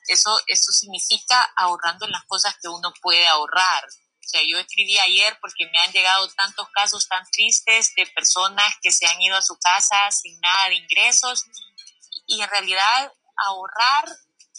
Eso, 0.06 0.38
eso 0.46 0.72
significa 0.72 1.42
ahorrando 1.56 2.04
en 2.04 2.12
las 2.12 2.24
cosas 2.26 2.54
que 2.60 2.68
uno 2.68 2.92
puede 3.00 3.26
ahorrar. 3.26 3.84
O 3.84 4.28
sea, 4.28 4.42
yo 4.46 4.58
escribí 4.58 4.98
ayer 4.98 5.36
porque 5.40 5.66
me 5.70 5.78
han 5.78 5.92
llegado 5.92 6.28
tantos 6.30 6.68
casos 6.74 7.06
tan 7.08 7.24
tristes 7.30 7.94
de 7.94 8.06
personas 8.06 8.74
que 8.82 8.90
se 8.90 9.06
han 9.06 9.20
ido 9.20 9.36
a 9.36 9.42
su 9.42 9.56
casa 9.58 10.10
sin 10.10 10.38
nada 10.40 10.68
de 10.68 10.76
ingresos 10.76 11.44
y 12.26 12.40
en 12.40 12.48
realidad 12.48 13.12
ahorrar 13.36 14.04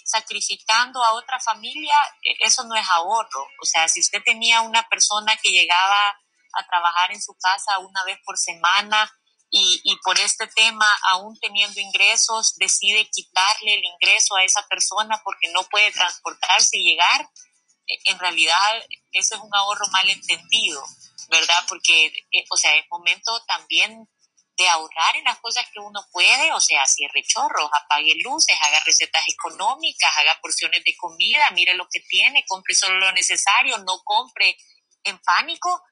sacrificando 0.06 1.04
a 1.04 1.14
otra 1.14 1.40
familia, 1.40 1.96
e, 2.24 2.36
eso 2.46 2.64
no 2.64 2.76
es 2.76 2.88
ahorro. 2.90 3.48
O 3.62 3.66
sea, 3.66 3.88
si 3.90 4.00
usted 4.00 4.22
tenía 4.24 4.62
una 4.62 4.88
persona 4.88 5.36
que 5.42 5.50
llegaba 5.50 6.10
a 6.54 6.66
trabajar 6.68 7.12
en 7.12 7.22
su 7.22 7.36
casa 7.36 7.80
una 7.80 8.04
vez 8.06 8.18
por 8.24 8.38
semana 8.38 9.12
y, 9.50 9.82
y 9.84 9.98
por 9.98 10.18
este 10.20 10.48
tema, 10.48 10.88
aún 11.10 11.38
teniendo 11.40 11.80
ingresos, 11.82 12.56
decide 12.56 13.10
quitarle 13.12 13.74
el 13.76 13.84
ingreso 13.84 14.36
a 14.36 14.44
esa 14.44 14.66
persona 14.68 15.22
porque 15.24 15.52
no 15.52 15.64
puede 15.64 15.92
transportarse 15.92 16.78
y 16.78 16.92
llegar, 16.92 17.30
en 17.88 18.20
realidad 18.20 18.84
eso 19.12 19.36
es 19.36 19.42
un 19.42 19.54
ahorro 19.54 19.88
mal 19.92 20.10
entendido, 20.10 20.84
¿verdad? 21.30 21.64
Porque, 21.68 22.08
eh, 22.08 22.46
o 22.50 22.58
sea, 22.58 22.76
es 22.76 22.86
momento 22.90 23.40
también 23.46 24.08
de 24.58 24.68
ahorrar 24.70 25.18
en 25.18 25.26
las 25.26 25.40
cosas 25.40 25.66
que 25.74 25.80
uno 25.80 26.06
puede, 26.12 26.52
o 26.54 26.62
sea, 26.62 26.86
cierre 26.86 27.24
chorros, 27.24 27.70
apague 27.74 28.16
luces, 28.24 28.58
haga 28.62 28.80
recetas 28.86 29.24
económicas, 29.28 30.10
haga 30.18 30.40
porciones 30.42 30.84
de 30.84 30.96
comida, 30.96 31.52
mire 31.52 31.74
lo 31.74 31.88
que 31.90 32.00
tiene, 32.02 32.46
compre 32.48 32.74
solo 32.74 32.98
lo 32.98 33.12
necesario, 33.12 33.78
no 33.80 34.02
compre 34.04 34.58
en 35.04 35.20
pánico 35.20 35.84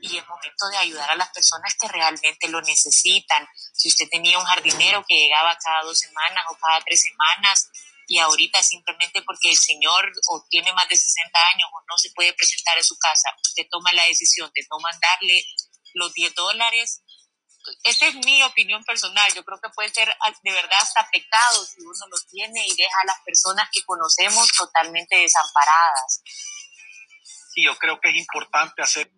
y 0.00 0.18
es 0.18 0.28
momento 0.28 0.68
de 0.68 0.76
ayudar 0.76 1.10
a 1.10 1.16
las 1.16 1.30
personas 1.30 1.74
que 1.80 1.88
realmente 1.88 2.48
lo 2.48 2.60
necesitan. 2.62 3.48
Si 3.72 3.88
usted 3.88 4.08
tenía 4.10 4.38
un 4.38 4.44
jardinero 4.44 5.04
que 5.06 5.14
llegaba 5.14 5.56
cada 5.58 5.82
dos 5.82 5.98
semanas 5.98 6.44
o 6.50 6.56
cada 6.56 6.80
tres 6.82 7.02
semanas 7.02 7.70
y 8.06 8.18
ahorita 8.18 8.62
simplemente 8.62 9.22
porque 9.22 9.50
el 9.50 9.56
señor 9.56 10.12
o 10.28 10.44
tiene 10.50 10.72
más 10.72 10.88
de 10.88 10.96
60 10.96 11.38
años 11.54 11.68
o 11.72 11.80
no 11.88 11.96
se 11.96 12.10
puede 12.10 12.32
presentar 12.34 12.76
en 12.76 12.84
su 12.84 12.96
casa, 12.98 13.34
usted 13.42 13.66
toma 13.70 13.92
la 13.92 14.04
decisión 14.04 14.50
de 14.54 14.66
no 14.70 14.78
mandarle 14.78 15.44
los 15.94 16.12
10 16.12 16.34
dólares. 16.34 17.02
Esta 17.82 18.06
es 18.06 18.14
mi 18.16 18.42
opinión 18.42 18.84
personal. 18.84 19.32
Yo 19.34 19.44
creo 19.44 19.60
que 19.60 19.70
puede 19.70 19.88
ser 19.88 20.08
de 20.08 20.52
verdad 20.52 20.78
hasta 20.80 21.08
pecado 21.10 21.64
si 21.64 21.80
uno 21.80 22.06
lo 22.10 22.18
tiene 22.30 22.66
y 22.66 22.74
deja 22.76 22.96
a 23.02 23.06
las 23.06 23.20
personas 23.24 23.68
que 23.72 23.82
conocemos 23.84 24.48
totalmente 24.52 25.16
desamparadas. 25.16 26.22
Sí, 27.54 27.64
yo 27.64 27.76
creo 27.78 28.00
que 28.00 28.10
es 28.10 28.16
importante 28.16 28.82
hacer 28.82 29.10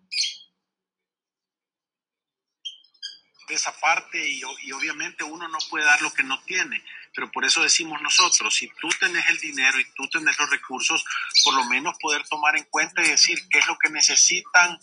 de 3.47 3.55
esa 3.55 3.71
parte 3.79 4.17
y, 4.29 4.41
y, 4.63 4.71
obviamente 4.73 5.23
uno 5.23 5.47
no 5.47 5.57
puede 5.69 5.85
dar 5.85 6.01
lo 6.01 6.13
que 6.13 6.23
no 6.23 6.43
tiene, 6.43 6.83
pero 7.15 7.31
por 7.31 7.45
eso 7.45 7.63
decimos 7.63 8.01
nosotros, 8.01 8.53
si 8.53 8.69
tú 8.81 8.89
tenés 8.99 9.25
el 9.29 9.39
dinero 9.39 9.79
y 9.79 9.85
tú 9.93 10.07
tenés 10.09 10.37
los 10.37 10.49
recursos, 10.49 11.03
por 11.45 11.53
lo 11.53 11.63
menos 11.63 11.95
poder 11.99 12.27
tomar 12.27 12.57
en 12.57 12.65
cuenta 12.65 13.01
y 13.01 13.09
decir 13.09 13.39
qué 13.49 13.59
es 13.59 13.67
lo 13.67 13.77
que 13.77 13.89
necesitan, 13.89 14.77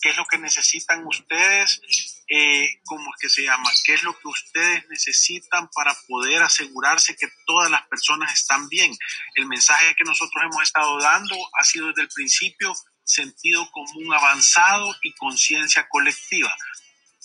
qué 0.00 0.10
es 0.10 0.16
lo 0.16 0.26
que 0.26 0.38
necesitan 0.38 1.06
ustedes, 1.06 1.80
eh, 2.28 2.80
¿cómo 2.84 3.10
es 3.14 3.20
que 3.20 3.28
se 3.28 3.42
llama? 3.42 3.70
¿Qué 3.84 3.94
es 3.94 4.02
lo 4.02 4.16
que 4.18 4.28
ustedes 4.28 4.88
necesitan 4.88 5.68
para 5.74 5.96
poder 6.06 6.42
asegurarse 6.42 7.16
que 7.16 7.28
todas 7.46 7.70
las 7.70 7.86
personas 7.88 8.32
están 8.32 8.68
bien? 8.68 8.96
El 9.34 9.46
mensaje 9.46 9.94
que 9.96 10.04
nosotros 10.04 10.44
hemos 10.44 10.62
estado 10.62 11.00
dando 11.00 11.36
ha 11.58 11.64
sido 11.64 11.88
desde 11.88 12.02
el 12.02 12.08
principio 12.08 12.74
sentido 13.04 13.68
común 13.72 14.12
avanzado 14.12 14.94
y 15.02 15.14
conciencia 15.14 15.88
colectiva. 15.88 16.54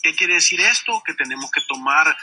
¿Qué 0.01 0.15
quiere 0.15 0.35
decir 0.35 0.61
esto? 0.61 1.01
Que 1.05 1.13
tenemos 1.13 1.51
que 1.51 1.61
tomar 1.67 2.15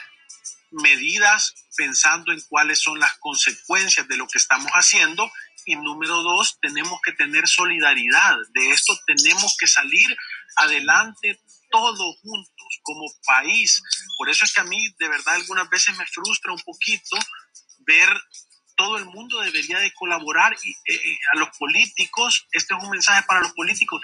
medidas 0.70 1.54
pensando 1.76 2.32
en 2.32 2.40
cuáles 2.42 2.80
son 2.80 2.98
las 2.98 3.14
consecuencias 3.18 4.06
de 4.08 4.16
lo 4.16 4.26
que 4.26 4.38
estamos 4.38 4.70
haciendo. 4.72 5.30
Y 5.66 5.76
número 5.76 6.22
dos, 6.22 6.58
tenemos 6.60 7.00
que 7.02 7.12
tener 7.12 7.46
solidaridad. 7.46 8.36
De 8.54 8.70
esto 8.70 8.98
tenemos 9.06 9.56
que 9.58 9.66
salir 9.66 10.16
adelante 10.56 11.40
todos 11.70 12.18
juntos 12.22 12.80
como 12.82 13.06
país. 13.24 13.82
Por 14.18 14.28
eso 14.28 14.44
es 14.44 14.52
que 14.52 14.60
a 14.60 14.64
mí 14.64 14.88
de 14.98 15.08
verdad 15.08 15.34
algunas 15.34 15.68
veces 15.70 15.96
me 15.96 16.06
frustra 16.06 16.52
un 16.52 16.60
poquito 16.60 17.16
ver 17.80 18.08
todo 18.80 18.96
el 18.96 19.04
mundo 19.04 19.40
debería 19.40 19.78
de 19.78 19.92
colaborar 19.92 20.54
eh, 20.54 20.74
eh, 20.86 21.18
a 21.34 21.38
los 21.38 21.50
políticos, 21.58 22.46
este 22.50 22.72
es 22.72 22.82
un 22.82 22.88
mensaje 22.88 23.22
para 23.28 23.42
los 23.42 23.52
políticos, 23.52 24.00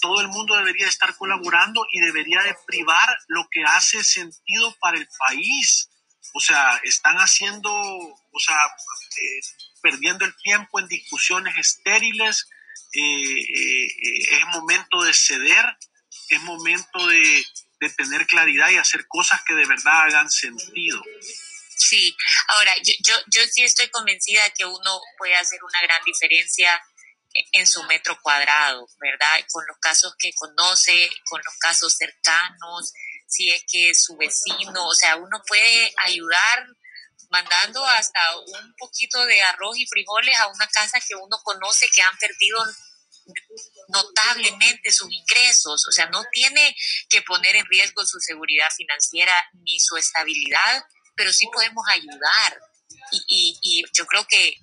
todo 0.00 0.20
el 0.20 0.26
mundo 0.26 0.56
debería 0.56 0.88
estar 0.88 1.14
colaborando 1.14 1.86
y 1.92 2.00
debería 2.00 2.42
de 2.42 2.56
privar 2.66 3.16
lo 3.28 3.46
que 3.48 3.62
hace 3.62 4.02
sentido 4.02 4.74
para 4.80 4.98
el 4.98 5.08
país. 5.16 5.88
O 6.34 6.40
sea, 6.40 6.80
están 6.82 7.16
haciendo, 7.18 7.70
o 7.72 8.40
sea, 8.44 8.56
eh, 8.56 9.40
perdiendo 9.80 10.24
el 10.24 10.34
tiempo 10.38 10.80
en 10.80 10.88
discusiones 10.88 11.56
estériles, 11.56 12.48
es 12.92 14.46
momento 14.52 15.02
de 15.02 15.12
ceder, 15.12 15.64
es 16.28 16.42
momento 16.42 17.06
de, 17.06 17.46
de 17.80 17.90
tener 17.90 18.26
claridad 18.26 18.70
y 18.70 18.76
hacer 18.76 19.06
cosas 19.08 19.40
que 19.46 19.54
de 19.54 19.66
verdad 19.66 20.02
hagan 20.02 20.30
sentido. 20.30 21.02
Sí, 21.76 22.16
ahora 22.48 22.74
yo, 22.82 22.94
yo, 23.00 23.14
yo 23.26 23.42
sí 23.50 23.62
estoy 23.62 23.88
convencida 23.88 24.42
que 24.56 24.64
uno 24.64 25.00
puede 25.18 25.36
hacer 25.36 25.62
una 25.62 25.82
gran 25.82 26.02
diferencia 26.04 26.82
en 27.52 27.66
su 27.66 27.82
metro 27.84 28.18
cuadrado, 28.22 28.88
¿verdad? 28.98 29.40
Con 29.52 29.64
los 29.66 29.76
casos 29.78 30.14
que 30.18 30.32
conoce, 30.34 31.10
con 31.24 31.40
los 31.44 31.54
casos 31.58 31.94
cercanos, 31.94 32.92
si 33.26 33.50
es 33.50 33.62
que 33.70 33.94
su 33.94 34.16
vecino, 34.16 34.86
o 34.86 34.94
sea, 34.94 35.16
uno 35.16 35.42
puede 35.46 35.92
ayudar 35.98 36.66
mandando 37.30 37.84
hasta 37.84 38.20
un 38.38 38.74
poquito 38.76 39.24
de 39.26 39.42
arroz 39.42 39.78
y 39.78 39.86
frijoles 39.86 40.36
a 40.38 40.48
una 40.48 40.66
casa 40.68 41.00
que 41.00 41.14
uno 41.14 41.36
conoce 41.42 41.88
que 41.94 42.02
han 42.02 42.16
perdido 42.18 42.58
notablemente 43.88 44.92
sus 44.92 45.08
ingresos, 45.10 45.84
o 45.88 45.92
sea, 45.92 46.06
no 46.06 46.22
tiene 46.32 46.76
que 47.08 47.22
poner 47.22 47.56
en 47.56 47.66
riesgo 47.66 48.06
su 48.06 48.20
seguridad 48.20 48.68
financiera 48.76 49.34
ni 49.64 49.80
su 49.80 49.96
estabilidad 49.96 50.84
pero 51.16 51.32
sí 51.32 51.48
podemos 51.52 51.84
ayudar. 51.88 52.60
Y, 53.10 53.58
y, 53.62 53.84
yo 53.92 54.06
creo 54.06 54.26
que 54.26 54.54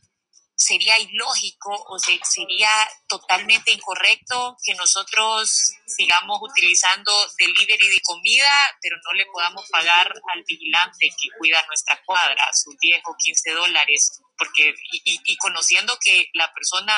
sería 0.55 0.97
ilógico 0.99 1.71
o 1.87 1.97
sería 1.99 2.69
totalmente 3.07 3.71
incorrecto 3.71 4.55
que 4.63 4.75
nosotros 4.75 5.49
sigamos 5.85 6.39
utilizando 6.41 7.11
delivery 7.37 7.87
de 7.89 8.01
comida, 8.01 8.77
pero 8.81 8.97
no 9.03 9.13
le 9.13 9.25
podamos 9.25 9.67
pagar 9.69 10.13
al 10.33 10.43
vigilante 10.43 11.09
que 11.09 11.29
cuida 11.37 11.65
nuestra 11.67 12.01
cuadra 12.05 12.53
sus 12.53 12.77
10 12.77 13.01
o 13.05 13.15
15 13.17 13.51
dólares, 13.51 14.21
porque 14.37 14.73
y, 14.91 15.19
y 15.25 15.37
conociendo 15.37 15.97
que 15.99 16.29
la 16.33 16.53
persona 16.53 16.93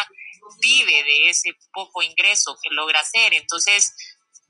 vive 0.59 1.03
de 1.03 1.29
ese 1.29 1.55
poco 1.73 2.01
ingreso 2.03 2.57
que 2.61 2.69
logra 2.69 2.99
hacer, 2.99 3.33
entonces 3.33 3.95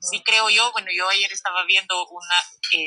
sí 0.00 0.22
creo 0.24 0.48
yo, 0.50 0.70
bueno, 0.72 0.88
yo 0.96 1.08
ayer 1.08 1.32
estaba 1.32 1.64
viendo 1.64 2.06
una, 2.08 2.36
eh, 2.72 2.86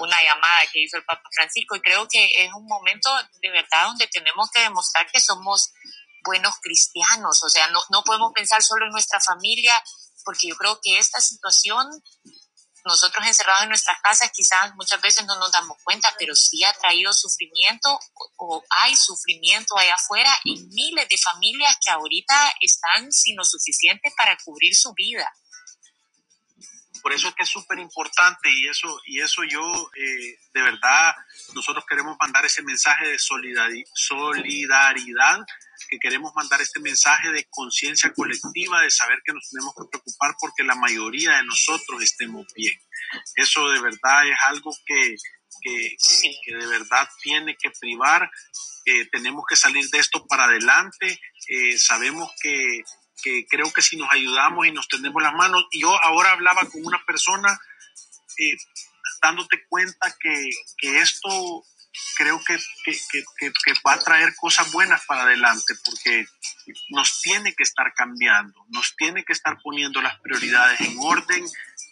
una 0.00 0.22
llamada 0.22 0.62
que 0.72 0.82
hizo 0.82 0.96
el 0.96 1.04
Papa 1.04 1.28
Francisco 1.34 1.76
y 1.76 1.80
creo 1.80 2.06
que 2.08 2.44
es 2.44 2.52
un 2.52 2.66
momento 2.66 3.10
de 3.40 3.50
verdad 3.50 3.86
donde 3.86 4.06
tenemos 4.08 4.50
que 4.50 4.60
demostrar 4.60 5.10
que 5.10 5.20
somos 5.20 5.72
buenos 6.24 6.54
cristianos, 6.60 7.42
o 7.42 7.48
sea, 7.48 7.68
no, 7.68 7.80
no 7.90 8.04
podemos 8.04 8.32
pensar 8.32 8.62
solo 8.62 8.86
en 8.86 8.92
nuestra 8.92 9.20
familia, 9.20 9.82
porque 10.24 10.48
yo 10.48 10.56
creo 10.56 10.78
que 10.80 10.98
esta 10.98 11.20
situación, 11.20 11.88
nosotros 12.84 13.26
encerrados 13.26 13.62
en 13.62 13.68
nuestras 13.70 14.00
casas, 14.00 14.30
quizás 14.32 14.74
muchas 14.76 15.00
veces 15.00 15.24
no 15.26 15.36
nos 15.38 15.52
damos 15.52 15.76
cuenta, 15.84 16.14
pero 16.18 16.34
sí 16.34 16.62
ha 16.64 16.72
traído 16.74 17.12
sufrimiento 17.12 17.98
o 18.36 18.62
hay 18.70 18.96
sufrimiento 18.96 19.76
allá 19.76 19.94
afuera 19.94 20.32
en 20.44 20.68
miles 20.68 21.08
de 21.08 21.18
familias 21.18 21.76
que 21.84 21.90
ahorita 21.90 22.54
están 22.60 23.10
sin 23.12 23.36
lo 23.36 23.44
suficiente 23.44 24.12
para 24.16 24.36
cubrir 24.44 24.74
su 24.74 24.92
vida. 24.94 25.28
Por 27.02 27.12
eso 27.12 27.28
es 27.28 27.34
que 27.34 27.42
es 27.42 27.48
súper 27.48 27.80
importante 27.80 28.48
y 28.50 28.68
eso, 28.68 29.00
y 29.06 29.20
eso 29.20 29.42
yo, 29.42 29.90
eh, 29.96 30.38
de 30.54 30.62
verdad, 30.62 31.14
nosotros 31.54 31.84
queremos 31.88 32.16
mandar 32.20 32.44
ese 32.44 32.62
mensaje 32.62 33.08
de 33.08 33.18
solidaridad, 33.18 35.38
que 35.88 35.98
queremos 35.98 36.32
mandar 36.34 36.60
este 36.60 36.80
mensaje 36.80 37.32
de 37.32 37.46
conciencia 37.50 38.12
colectiva, 38.12 38.82
de 38.82 38.90
saber 38.90 39.18
que 39.24 39.32
nos 39.32 39.48
tenemos 39.50 39.74
que 39.74 39.88
preocupar 39.90 40.36
porque 40.40 40.62
la 40.62 40.76
mayoría 40.76 41.36
de 41.36 41.44
nosotros 41.44 42.02
estemos 42.02 42.46
bien. 42.54 42.78
Eso 43.34 43.68
de 43.68 43.80
verdad 43.80 44.28
es 44.28 44.38
algo 44.46 44.74
que, 44.86 45.16
que, 45.60 45.96
que, 46.44 46.54
de 46.54 46.66
verdad 46.66 47.08
tiene 47.20 47.56
que 47.60 47.70
privar. 47.80 48.30
Eh, 48.84 49.08
tenemos 49.10 49.44
que 49.48 49.56
salir 49.56 49.88
de 49.90 49.98
esto 49.98 50.24
para 50.26 50.44
adelante. 50.44 51.20
Eh, 51.48 51.76
sabemos 51.78 52.30
que 52.40 52.82
que 53.22 53.46
creo 53.46 53.72
que 53.72 53.82
si 53.82 53.96
nos 53.96 54.08
ayudamos 54.10 54.66
y 54.66 54.72
nos 54.72 54.88
tendemos 54.88 55.22
las 55.22 55.34
manos, 55.34 55.64
yo 55.72 55.90
ahora 56.02 56.32
hablaba 56.32 56.68
con 56.68 56.84
una 56.84 57.02
persona 57.04 57.58
eh, 58.38 58.56
dándote 59.22 59.64
cuenta 59.68 60.14
que, 60.18 60.50
que 60.76 61.00
esto 61.00 61.64
creo 62.16 62.40
que, 62.44 62.56
que, 62.84 62.92
que, 63.10 63.52
que, 63.64 63.72
va 63.86 63.94
a 63.94 63.98
traer 63.98 64.34
cosas 64.36 64.70
buenas 64.72 65.04
para 65.06 65.22
adelante, 65.22 65.74
porque 65.84 66.26
nos 66.90 67.20
tiene 67.20 67.54
que 67.54 67.62
estar 67.62 67.92
cambiando, 67.94 68.64
nos 68.68 68.94
tiene 68.96 69.24
que 69.24 69.32
estar 69.32 69.58
poniendo 69.62 70.00
las 70.00 70.18
prioridades 70.20 70.80
en 70.80 70.96
orden, 70.98 71.44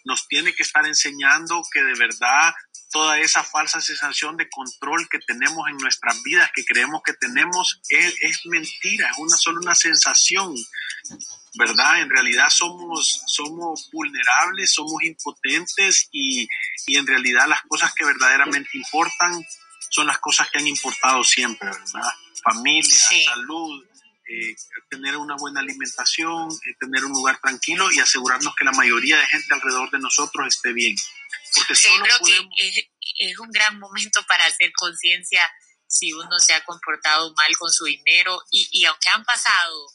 nos 0.05 0.27
tiene 0.27 0.53
que 0.53 0.63
estar 0.63 0.85
enseñando 0.85 1.61
que 1.71 1.83
de 1.83 1.93
verdad 1.93 2.53
toda 2.91 3.19
esa 3.19 3.43
falsa 3.43 3.79
sensación 3.79 4.35
de 4.37 4.49
control 4.49 5.07
que 5.09 5.19
tenemos 5.19 5.67
en 5.69 5.77
nuestras 5.77 6.21
vidas, 6.23 6.51
que 6.53 6.65
creemos 6.65 7.01
que 7.05 7.13
tenemos, 7.13 7.79
es, 7.89 8.15
es 8.21 8.41
mentira, 8.45 9.09
es 9.09 9.17
una 9.17 9.37
solo 9.37 9.61
una 9.61 9.75
sensación, 9.75 10.53
¿verdad? 11.57 12.01
En 12.01 12.09
realidad 12.09 12.49
somos, 12.49 13.23
somos 13.27 13.89
vulnerables, 13.93 14.73
somos 14.73 15.01
impotentes 15.03 16.09
y, 16.11 16.47
y 16.87 16.97
en 16.97 17.07
realidad 17.07 17.47
las 17.47 17.61
cosas 17.63 17.93
que 17.93 18.03
verdaderamente 18.03 18.69
importan 18.73 19.45
son 19.91 20.07
las 20.07 20.19
cosas 20.19 20.49
que 20.49 20.59
han 20.59 20.67
importado 20.67 21.23
siempre, 21.23 21.69
¿verdad? 21.69 22.09
Familia, 22.43 22.97
salud, 23.25 23.85
eh, 24.25 24.55
tener 24.89 25.17
una 25.17 25.35
buena 25.35 25.59
alimentación, 25.59 26.49
eh, 26.49 26.75
tener 26.79 27.03
un 27.03 27.11
lugar 27.11 27.39
tranquilo 27.41 27.91
y 27.91 27.99
asegurarnos 27.99 28.55
que 28.55 28.63
la 28.63 28.71
mayoría 28.71 29.19
de 29.19 29.27
gente 29.27 29.53
alrededor 29.53 29.91
de 29.91 29.99
nosotros 29.99 30.47
esté 30.47 30.71
bien. 30.71 30.95
Porque 31.53 31.75
sí, 31.75 31.89
creo 32.01 32.17
que 32.25 32.87
es, 33.19 33.37
un 33.39 33.51
gran 33.51 33.77
momento 33.79 34.25
para 34.27 34.45
hacer 34.45 34.71
conciencia 34.73 35.41
si 35.85 36.13
uno 36.13 36.39
se 36.39 36.53
ha 36.53 36.63
comportado 36.63 37.33
mal 37.35 37.51
con 37.57 37.71
su 37.71 37.83
dinero 37.83 38.41
y, 38.49 38.69
y 38.71 38.85
aunque 38.85 39.09
han 39.09 39.25
pasado 39.25 39.87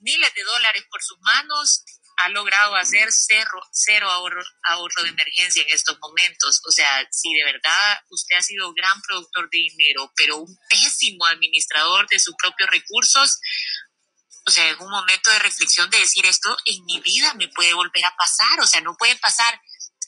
miles 0.00 0.34
de 0.34 0.42
dólares 0.42 0.84
por 0.90 1.02
sus 1.02 1.18
manos, 1.20 1.84
ha 2.16 2.28
logrado 2.28 2.76
hacer 2.76 3.08
cero, 3.10 3.60
cero 3.72 4.10
ahorro, 4.10 4.42
ahorro 4.64 5.02
de 5.02 5.10
emergencia 5.10 5.62
en 5.62 5.70
estos 5.70 5.98
momentos. 6.00 6.60
O 6.66 6.70
sea, 6.70 7.06
si 7.10 7.32
de 7.34 7.44
verdad 7.44 8.00
usted 8.10 8.36
ha 8.36 8.42
sido 8.42 8.72
gran 8.74 9.00
productor 9.02 9.48
de 9.50 9.58
dinero, 9.58 10.12
pero 10.16 10.38
un 10.38 10.58
pésimo 10.68 11.26
administrador 11.26 12.08
de 12.08 12.18
sus 12.18 12.34
propios 12.36 12.70
recursos, 12.70 13.38
o 14.44 14.50
sea, 14.50 14.68
es 14.70 14.78
un 14.78 14.90
momento 14.90 15.30
de 15.30 15.38
reflexión 15.38 15.88
de 15.90 15.98
decir 15.98 16.26
esto 16.26 16.56
en 16.64 16.84
mi 16.84 17.00
vida 17.00 17.32
me 17.34 17.48
puede 17.48 17.74
volver 17.74 18.04
a 18.04 18.16
pasar. 18.16 18.60
O 18.60 18.66
sea, 18.66 18.80
no 18.80 18.96
puede 18.96 19.16
pasar 19.16 19.60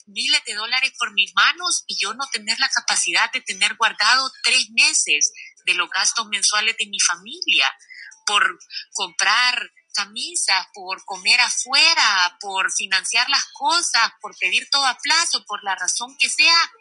miles 0.07 0.43
de 0.45 0.53
dólares 0.53 0.93
por 0.97 1.13
mis 1.13 1.33
manos 1.35 1.83
y 1.87 1.97
yo 1.99 2.13
no 2.13 2.27
tener 2.31 2.59
la 2.59 2.69
capacidad 2.69 3.31
de 3.31 3.41
tener 3.41 3.75
guardado 3.75 4.31
tres 4.43 4.69
meses 4.71 5.31
de 5.65 5.73
los 5.73 5.89
gastos 5.89 6.27
mensuales 6.27 6.75
de 6.77 6.87
mi 6.87 6.99
familia 6.99 7.71
por 8.25 8.59
comprar 8.93 9.71
camisas, 9.95 10.67
por 10.73 11.03
comer 11.05 11.39
afuera, 11.39 12.37
por 12.39 12.71
financiar 12.71 13.29
las 13.29 13.45
cosas, 13.53 14.11
por 14.21 14.37
pedir 14.37 14.69
todo 14.69 14.85
a 14.85 14.97
plazo, 14.97 15.43
por 15.45 15.63
la 15.63 15.75
razón 15.75 16.15
que 16.19 16.29
sea, 16.29 16.71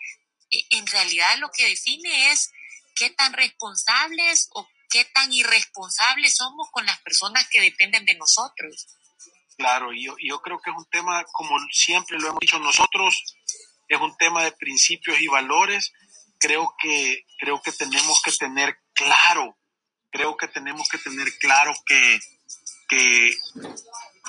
e, 0.50 0.66
en 0.70 0.86
realidad 0.86 1.38
lo 1.38 1.50
que 1.50 1.68
define 1.68 2.32
es 2.32 2.50
qué 2.94 3.10
tan 3.10 3.32
responsables 3.32 4.48
o 4.52 4.68
qué 4.90 5.04
tan 5.06 5.32
irresponsables 5.32 6.36
somos 6.36 6.70
con 6.70 6.86
las 6.86 7.00
personas 7.00 7.48
que 7.48 7.60
dependen 7.60 8.04
de 8.04 8.14
nosotros. 8.14 8.86
Claro, 9.56 9.92
yo, 9.92 10.16
yo 10.20 10.40
creo 10.40 10.60
que 10.60 10.70
es 10.70 10.76
un 10.76 10.88
tema, 10.90 11.24
como 11.32 11.56
siempre 11.70 12.18
lo 12.18 12.28
hemos 12.28 12.40
dicho 12.40 12.58
nosotros, 12.58 13.24
es 13.88 14.00
un 14.00 14.16
tema 14.16 14.44
de 14.44 14.52
principios 14.52 15.20
y 15.20 15.28
valores. 15.28 15.92
Creo 16.38 16.74
que, 16.78 17.24
creo 17.38 17.62
que 17.62 17.72
tenemos 17.72 18.20
que 18.22 18.32
tener 18.32 18.78
claro, 18.92 19.56
creo 20.10 20.36
que 20.36 20.48
tenemos 20.48 20.88
que 20.88 20.98
tener 20.98 21.28
claro 21.38 21.72
que, 21.86 22.20
que 22.88 23.34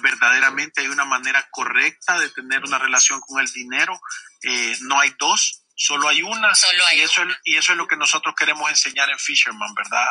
verdaderamente 0.01 0.81
hay 0.81 0.87
una 0.87 1.05
manera 1.05 1.47
correcta 1.51 2.19
de 2.19 2.29
tener 2.29 2.63
una 2.63 2.77
relación 2.77 3.19
con 3.21 3.41
el 3.41 3.51
dinero. 3.51 3.99
Eh, 4.43 4.77
no 4.81 4.99
hay 4.99 5.13
dos, 5.17 5.63
solo 5.75 6.07
hay 6.07 6.21
una. 6.21 6.51
y, 6.93 7.01
eso 7.01 7.23
Es, 7.23 7.37
y 7.43 7.55
eso 7.55 7.71
es 7.73 7.77
lo 7.77 7.87
que 7.87 7.97
nosotros 7.97 8.35
queremos 8.35 8.69
enseñar 8.69 9.09
en 9.09 9.19
Fisherman, 9.19 9.73
¿verdad? 9.73 10.05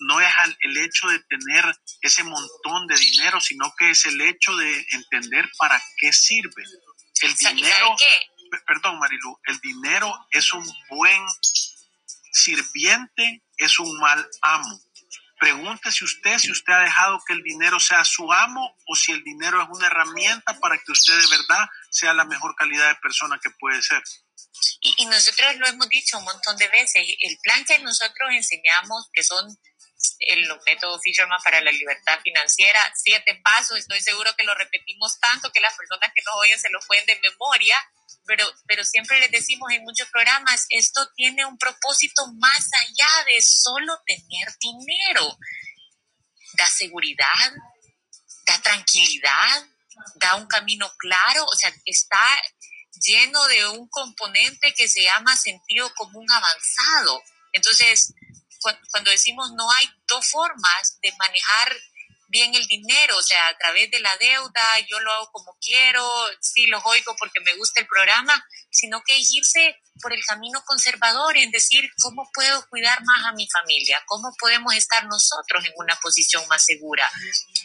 no 0.00 0.20
es 0.20 0.28
el 0.60 0.76
hecho 0.78 1.08
de 1.08 1.18
tener 1.20 1.64
ese 2.00 2.22
montón 2.22 2.86
de 2.86 2.96
dinero, 2.96 3.40
sino 3.40 3.74
que 3.76 3.90
es 3.90 4.04
el 4.06 4.20
hecho 4.20 4.54
de 4.56 4.86
entender 4.92 5.50
para 5.58 5.82
qué 5.96 6.12
sirve. 6.12 6.62
El 7.22 7.34
dinero, 7.34 7.96
perdón 8.66 8.98
Marilu, 8.98 9.38
el 9.46 9.58
dinero 9.60 10.12
es 10.30 10.52
un 10.52 10.64
buen 10.90 11.26
sirviente, 12.32 13.42
es 13.56 13.78
un 13.78 13.98
mal 13.98 14.28
amo. 14.42 14.80
Pregúntese 15.44 16.06
usted 16.06 16.38
si 16.38 16.50
usted 16.50 16.72
ha 16.72 16.84
dejado 16.84 17.22
que 17.26 17.34
el 17.34 17.42
dinero 17.42 17.78
sea 17.78 18.02
su 18.02 18.32
amo 18.32 18.78
o 18.86 18.96
si 18.96 19.12
el 19.12 19.22
dinero 19.22 19.60
es 19.60 19.68
una 19.68 19.88
herramienta 19.88 20.58
para 20.58 20.78
que 20.78 20.90
usted 20.90 21.12
de 21.12 21.36
verdad 21.36 21.68
sea 21.90 22.14
la 22.14 22.24
mejor 22.24 22.54
calidad 22.56 22.88
de 22.88 22.94
persona 22.94 23.38
que 23.42 23.50
puede 23.60 23.82
ser. 23.82 24.02
Y, 24.80 25.04
nosotros 25.04 25.56
lo 25.56 25.66
hemos 25.66 25.86
dicho 25.90 26.16
un 26.16 26.24
montón 26.24 26.56
de 26.56 26.66
veces, 26.68 27.06
el 27.20 27.36
plan 27.42 27.62
que 27.66 27.78
nosotros 27.80 28.30
enseñamos, 28.32 29.10
que 29.12 29.22
son 29.22 29.54
el 30.28 30.48
método 30.66 31.00
Fisherman 31.00 31.40
para 31.42 31.60
la 31.60 31.70
libertad 31.70 32.20
financiera, 32.22 32.92
siete 32.94 33.40
pasos, 33.42 33.78
estoy 33.78 34.00
seguro 34.00 34.34
que 34.36 34.44
lo 34.44 34.54
repetimos 34.54 35.18
tanto 35.20 35.50
que 35.52 35.60
las 35.60 35.74
personas 35.76 36.10
que 36.14 36.22
nos 36.24 36.34
oyen 36.36 36.58
se 36.58 36.70
lo 36.70 36.80
pueden 36.86 37.06
de 37.06 37.20
memoria, 37.20 37.76
pero, 38.26 38.46
pero 38.66 38.84
siempre 38.84 39.20
les 39.20 39.30
decimos 39.30 39.70
en 39.72 39.84
muchos 39.84 40.08
programas, 40.08 40.66
esto 40.70 41.06
tiene 41.14 41.44
un 41.44 41.58
propósito 41.58 42.26
más 42.34 42.70
allá 42.80 43.24
de 43.26 43.42
solo 43.42 44.00
tener 44.06 44.48
dinero. 44.60 45.38
Da 46.54 46.68
seguridad, 46.68 47.52
da 48.46 48.60
tranquilidad, 48.62 49.66
da 50.16 50.36
un 50.36 50.46
camino 50.46 50.90
claro, 50.98 51.44
o 51.44 51.54
sea, 51.56 51.72
está 51.84 52.42
lleno 53.00 53.44
de 53.48 53.66
un 53.68 53.88
componente 53.88 54.72
que 54.74 54.88
se 54.88 55.02
llama 55.02 55.36
sentido 55.36 55.92
común 55.94 56.26
avanzado. 56.30 57.22
Entonces, 57.52 58.12
cuando 58.90 59.10
decimos 59.10 59.52
no 59.56 59.70
hay 59.70 59.88
dos 60.06 60.26
formas 60.30 60.98
de 61.02 61.12
manejar 61.18 61.76
bien 62.34 62.54
el 62.54 62.66
dinero, 62.66 63.16
o 63.16 63.22
sea, 63.22 63.48
a 63.48 63.56
través 63.58 63.90
de 63.92 64.00
la 64.00 64.16
deuda, 64.16 64.80
yo 64.90 64.98
lo 65.00 65.12
hago 65.12 65.30
como 65.30 65.56
quiero, 65.60 66.04
sí 66.40 66.66
los 66.66 66.82
oigo 66.84 67.14
porque 67.16 67.40
me 67.40 67.54
gusta 67.54 67.80
el 67.80 67.86
programa, 67.86 68.44
sino 68.70 69.02
que 69.06 69.16
irse 69.16 69.80
por 70.02 70.12
el 70.12 70.24
camino 70.24 70.60
conservador 70.66 71.36
en 71.36 71.52
decir 71.52 71.88
cómo 72.02 72.28
puedo 72.34 72.68
cuidar 72.68 72.98
más 73.04 73.26
a 73.26 73.32
mi 73.34 73.48
familia, 73.48 74.02
cómo 74.06 74.34
podemos 74.36 74.74
estar 74.74 75.06
nosotros 75.06 75.64
en 75.64 75.72
una 75.76 75.94
posición 76.00 76.46
más 76.48 76.64
segura, 76.64 77.08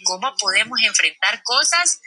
cómo 0.04 0.36
podemos 0.38 0.78
enfrentar 0.84 1.42
cosas 1.42 2.00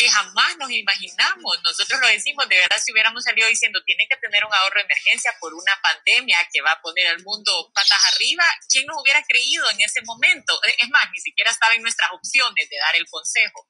que 0.00 0.10
jamás 0.10 0.56
nos 0.56 0.70
imaginamos. 0.70 1.60
Nosotros 1.62 2.00
lo 2.00 2.06
decimos, 2.06 2.48
de 2.48 2.56
verdad, 2.56 2.78
si 2.82 2.90
hubiéramos 2.90 3.22
salido 3.22 3.46
diciendo 3.48 3.84
tiene 3.84 4.06
que 4.08 4.16
tener 4.16 4.42
un 4.46 4.54
ahorro 4.54 4.76
de 4.76 4.86
emergencia 4.86 5.34
por 5.38 5.52
una 5.52 5.78
pandemia 5.82 6.38
que 6.50 6.62
va 6.62 6.72
a 6.72 6.80
poner 6.80 7.06
al 7.08 7.22
mundo 7.22 7.70
patas 7.74 8.02
arriba, 8.14 8.42
¿quién 8.70 8.86
nos 8.86 8.96
hubiera 8.96 9.22
creído 9.24 9.68
en 9.68 9.82
ese 9.82 10.00
momento? 10.06 10.58
Es 10.78 10.88
más, 10.88 11.04
ni 11.12 11.20
siquiera 11.20 11.50
estaba 11.50 11.74
en 11.74 11.82
nuestras 11.82 12.10
opciones 12.12 12.70
de 12.70 12.78
dar 12.78 12.96
el 12.96 13.06
consejo. 13.10 13.68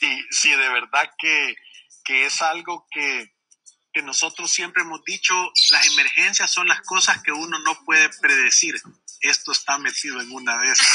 Sí, 0.00 0.24
sí, 0.30 0.50
de 0.50 0.68
verdad 0.68 1.10
que, 1.16 1.54
que 2.04 2.26
es 2.26 2.42
algo 2.42 2.86
que, 2.90 3.32
que 3.90 4.02
nosotros 4.02 4.52
siempre 4.52 4.82
hemos 4.82 5.02
dicho, 5.04 5.34
las 5.70 5.86
emergencias 5.86 6.52
son 6.52 6.68
las 6.68 6.82
cosas 6.82 7.22
que 7.22 7.32
uno 7.32 7.58
no 7.60 7.82
puede 7.86 8.10
predecir 8.20 8.74
esto 9.24 9.52
está 9.52 9.78
metido 9.78 10.20
en 10.20 10.30
una 10.30 10.58
de 10.58 10.70
esas. 10.70 10.88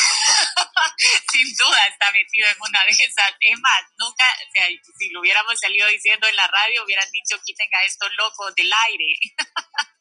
Sin 2.49 2.57
duda 2.57 2.57
está 2.57 2.57
metido 2.57 2.57
en 2.57 2.61
una 2.61 2.85
de 2.85 2.91
esas. 2.91 3.33
Es 3.39 3.59
más, 3.59 3.81
nunca, 3.97 4.25
o 4.25 4.51
sea, 4.51 4.67
si 4.97 5.09
lo 5.09 5.21
hubiéramos 5.21 5.59
salido 5.59 5.87
diciendo 5.87 6.27
en 6.27 6.35
la 6.35 6.47
radio, 6.47 6.83
hubieran 6.83 7.09
dicho 7.11 7.41
quiten 7.43 7.69
a 7.73 7.85
estos 7.85 8.09
locos 8.17 8.55
del 8.55 8.71
aire. 8.87 9.19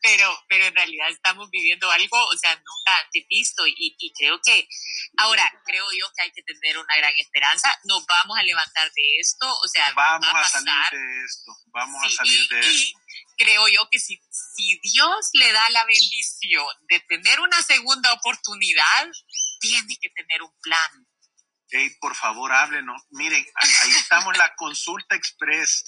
Pero, 0.00 0.44
pero 0.48 0.64
en 0.64 0.74
realidad 0.74 1.06
estamos 1.10 1.50
viviendo 1.50 1.88
algo, 1.90 2.16
o 2.16 2.36
sea, 2.38 2.56
nunca 2.56 2.98
antes 3.04 3.22
visto 3.28 3.66
y, 3.66 3.94
y, 3.98 4.12
creo 4.14 4.40
que 4.42 4.66
ahora 5.18 5.44
creo 5.66 5.84
yo 5.92 6.10
que 6.16 6.22
hay 6.22 6.32
que 6.32 6.42
tener 6.42 6.78
una 6.78 6.96
gran 6.96 7.12
esperanza. 7.18 7.78
Nos 7.84 8.06
vamos 8.06 8.38
a 8.38 8.42
levantar 8.42 8.90
de 8.90 9.16
esto, 9.20 9.46
o 9.46 9.68
sea, 9.68 9.92
vamos 9.92 10.34
a, 10.34 10.44
salir 10.44 10.74
de 10.90 11.24
esto, 11.24 11.52
vamos 11.66 12.04
a 12.04 12.08
salir 12.08 12.48
de 12.48 12.60
esto 12.60 12.98
creo 13.36 13.68
yo 13.68 13.88
que 13.90 13.98
si, 13.98 14.20
si 14.30 14.78
Dios 14.82 15.30
le 15.34 15.52
da 15.52 15.68
la 15.70 15.84
bendición 15.84 16.66
de 16.88 17.00
tener 17.00 17.40
una 17.40 17.62
segunda 17.62 18.12
oportunidad, 18.12 19.10
tiene 19.60 19.96
que 20.00 20.10
tener 20.10 20.42
un 20.42 20.52
plan. 20.60 21.06
Hey, 21.74 21.88
por 22.00 22.14
favor, 22.14 22.52
háblenos. 22.52 23.02
Miren, 23.10 23.44
ahí 23.54 23.90
estamos 23.92 24.36
la 24.36 24.54
consulta 24.56 25.16
express. 25.16 25.84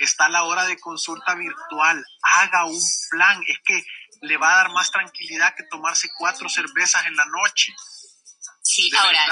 Está 0.00 0.30
la 0.30 0.44
hora 0.44 0.64
de 0.64 0.78
consulta 0.78 1.34
virtual. 1.34 2.02
Haga 2.22 2.64
un 2.64 2.82
plan. 3.10 3.42
Es 3.46 3.58
que 3.62 3.84
le 4.22 4.38
va 4.38 4.52
a 4.52 4.56
dar 4.56 4.70
más 4.70 4.90
tranquilidad 4.90 5.54
que 5.54 5.64
tomarse 5.64 6.08
cuatro 6.16 6.48
cervezas 6.48 7.04
en 7.04 7.16
la 7.16 7.26
noche. 7.26 7.74
Sí, 8.62 8.90
ahora, 8.96 9.26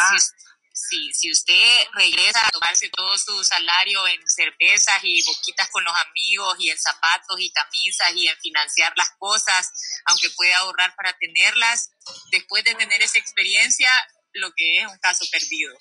Sí, 0.77 1.13
si 1.15 1.31
usted 1.31 1.87
regresa 1.93 2.41
a 2.45 2.51
tomarse 2.51 2.89
todo 2.91 3.17
su 3.17 3.45
salario 3.45 4.09
en 4.09 4.29
cervezas 4.29 4.99
y 5.05 5.25
boquitas 5.25 5.69
con 5.71 5.85
los 5.85 5.95
amigos 6.09 6.57
y 6.59 6.69
en 6.69 6.79
zapatos 6.79 7.39
y 7.39 7.53
camisas 7.53 8.13
y 8.17 8.27
en 8.27 8.37
financiar 8.39 8.93
las 8.97 9.11
cosas, 9.17 9.71
aunque 10.07 10.31
pueda 10.31 10.59
ahorrar 10.59 10.93
para 10.97 11.17
tenerlas, 11.17 11.91
después 12.33 12.65
de 12.65 12.75
tener 12.75 13.01
esa 13.01 13.19
experiencia, 13.19 13.89
lo 14.33 14.53
que 14.57 14.81
es 14.81 14.87
un 14.89 14.99
caso 14.99 15.25
perdido. 15.31 15.73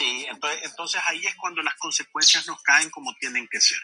Sí, 0.00 0.26
entonces, 0.30 0.60
entonces 0.62 1.02
ahí 1.08 1.26
es 1.26 1.34
cuando 1.34 1.60
las 1.60 1.74
consecuencias 1.74 2.46
nos 2.46 2.62
caen 2.62 2.88
como 2.88 3.12
tienen 3.20 3.46
que 3.48 3.60
ser. 3.60 3.78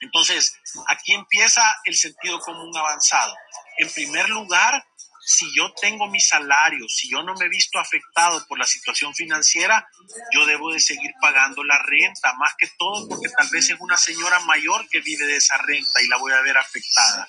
Entonces, 0.00 0.58
aquí 0.88 1.14
empieza 1.14 1.62
el 1.84 1.96
sentido 1.96 2.38
común 2.40 2.76
avanzado. 2.76 3.34
En 3.78 3.90
primer 3.92 4.28
lugar, 4.28 4.84
si 5.24 5.46
yo 5.56 5.72
tengo 5.80 6.08
mi 6.08 6.20
salario, 6.20 6.88
si 6.88 7.08
yo 7.08 7.22
no 7.22 7.34
me 7.34 7.46
he 7.46 7.48
visto 7.48 7.78
afectado 7.78 8.44
por 8.48 8.58
la 8.58 8.66
situación 8.66 9.14
financiera, 9.14 9.88
yo 10.32 10.44
debo 10.46 10.72
de 10.72 10.80
seguir 10.80 11.12
pagando 11.20 11.62
la 11.62 11.80
renta, 11.80 12.34
más 12.34 12.54
que 12.58 12.68
todo 12.76 13.08
porque 13.08 13.28
tal 13.28 13.48
vez 13.50 13.70
es 13.70 13.76
una 13.78 13.96
señora 13.96 14.40
mayor 14.40 14.88
que 14.88 15.00
vive 15.00 15.24
de 15.26 15.36
esa 15.36 15.58
renta 15.58 16.02
y 16.02 16.08
la 16.08 16.16
voy 16.16 16.32
a 16.32 16.42
ver 16.42 16.56
afectada. 16.56 17.26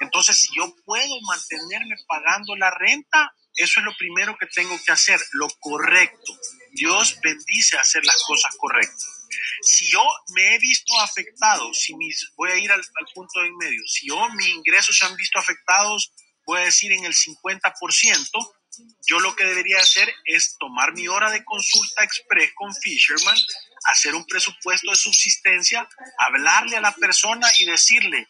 Entonces, 0.00 0.40
si 0.40 0.56
yo 0.56 0.74
puedo 0.84 1.20
mantenerme 1.22 1.96
pagando 2.06 2.56
la 2.56 2.70
renta, 2.70 3.34
eso 3.56 3.80
es 3.80 3.84
lo 3.86 3.94
primero 3.96 4.36
que 4.38 4.46
tengo 4.46 4.78
que 4.84 4.92
hacer, 4.92 5.20
lo 5.32 5.48
correcto. 5.60 6.32
Dios 6.72 7.18
bendice 7.22 7.76
hacer 7.76 8.04
las 8.06 8.22
cosas 8.26 8.54
correctas. 8.56 9.06
Si 9.62 9.90
yo 9.90 10.02
me 10.34 10.54
he 10.54 10.58
visto 10.58 10.98
afectado, 11.00 11.74
si 11.74 11.94
mis, 11.96 12.32
voy 12.36 12.50
a 12.52 12.56
ir 12.56 12.70
al, 12.72 12.80
al 12.80 13.06
punto 13.14 13.40
de 13.40 13.48
en 13.48 13.56
medio, 13.56 13.86
si 13.86 14.08
yo 14.08 14.28
mis 14.30 14.48
ingresos 14.48 14.96
se 14.96 15.04
han 15.04 15.16
visto 15.16 15.38
afectados 15.38 16.12
a 16.54 16.60
decir 16.60 16.92
en 16.92 17.04
el 17.04 17.14
50%, 17.14 18.54
yo 19.08 19.18
lo 19.20 19.34
que 19.34 19.44
debería 19.44 19.78
hacer 19.78 20.12
es 20.24 20.56
tomar 20.58 20.92
mi 20.92 21.08
hora 21.08 21.30
de 21.30 21.44
consulta 21.44 22.04
express 22.04 22.52
con 22.54 22.74
Fisherman, 22.74 23.36
hacer 23.84 24.14
un 24.14 24.26
presupuesto 24.26 24.90
de 24.90 24.96
subsistencia, 24.96 25.88
hablarle 26.18 26.76
a 26.76 26.80
la 26.80 26.94
persona 26.94 27.48
y 27.58 27.64
decirle, 27.64 28.28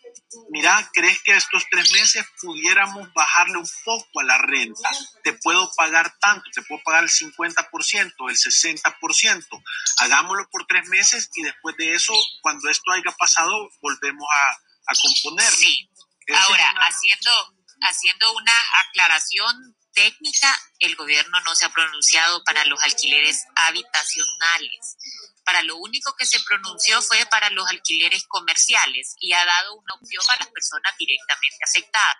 mira, 0.50 0.88
¿crees 0.92 1.20
que 1.22 1.36
estos 1.36 1.66
tres 1.70 1.90
meses 1.92 2.24
pudiéramos 2.40 3.12
bajarle 3.12 3.58
un 3.58 3.68
poco 3.84 4.20
a 4.20 4.24
la 4.24 4.38
renta? 4.38 4.90
Te 5.24 5.32
puedo 5.34 5.70
pagar 5.76 6.14
tanto, 6.20 6.44
te 6.52 6.62
puedo 6.62 6.82
pagar 6.84 7.04
el 7.04 7.10
50%, 7.10 8.12
el 8.28 8.36
60%. 8.36 9.62
Hagámoslo 9.98 10.48
por 10.50 10.66
tres 10.66 10.86
meses 10.88 11.30
y 11.34 11.42
después 11.42 11.76
de 11.76 11.94
eso, 11.94 12.14
cuando 12.42 12.68
esto 12.70 12.92
haya 12.92 13.14
pasado, 13.18 13.52
volvemos 13.80 14.26
a, 14.32 14.50
a 14.92 14.94
componerlo. 14.94 15.58
Sí. 15.58 15.90
Ahora, 16.30 16.74
haciendo 16.86 17.57
haciendo 17.82 18.32
una 18.34 18.54
aclaración 18.88 19.76
técnica, 19.92 20.56
el 20.78 20.94
gobierno 20.96 21.40
no 21.40 21.54
se 21.54 21.66
ha 21.66 21.70
pronunciado 21.70 22.42
para 22.44 22.64
los 22.64 22.82
alquileres 22.82 23.44
habitacionales. 23.54 24.96
Para 25.44 25.62
lo 25.62 25.76
único 25.76 26.14
que 26.16 26.26
se 26.26 26.40
pronunció 26.40 27.00
fue 27.02 27.24
para 27.26 27.50
los 27.50 27.68
alquileres 27.68 28.24
comerciales 28.28 29.16
y 29.18 29.32
ha 29.32 29.44
dado 29.44 29.74
una 29.74 29.94
opción 29.94 30.22
para 30.26 30.44
las 30.44 30.52
personas 30.52 30.94
directamente 30.98 31.58
afectadas 31.64 32.16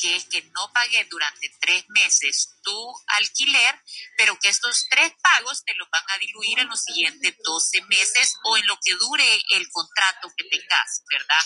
que 0.00 0.16
es 0.16 0.24
que 0.24 0.42
no 0.54 0.72
pagué 0.72 1.04
durante 1.10 1.48
tres 1.60 1.84
meses 1.88 2.56
tu 2.62 2.94
alquiler, 3.18 3.80
pero 4.16 4.38
que 4.38 4.48
estos 4.48 4.86
tres 4.90 5.12
pagos 5.22 5.62
te 5.64 5.74
los 5.74 5.88
van 5.90 6.04
a 6.08 6.18
diluir 6.18 6.58
en 6.58 6.68
los 6.68 6.82
siguientes 6.82 7.34
12 7.44 7.82
meses 7.82 8.36
o 8.44 8.56
en 8.56 8.66
lo 8.66 8.78
que 8.82 8.94
dure 8.94 9.42
el 9.52 9.70
contrato 9.70 10.32
que 10.36 10.44
tengas, 10.44 11.02
¿verdad? 11.10 11.44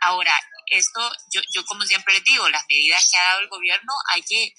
Ahora, 0.00 0.34
esto, 0.66 1.10
yo, 1.32 1.40
yo 1.52 1.64
como 1.66 1.84
siempre 1.84 2.14
les 2.14 2.24
digo, 2.24 2.48
las 2.48 2.64
medidas 2.68 3.08
que 3.10 3.18
ha 3.18 3.24
dado 3.24 3.40
el 3.40 3.48
gobierno 3.48 3.92
hay 4.12 4.22
que, 4.22 4.54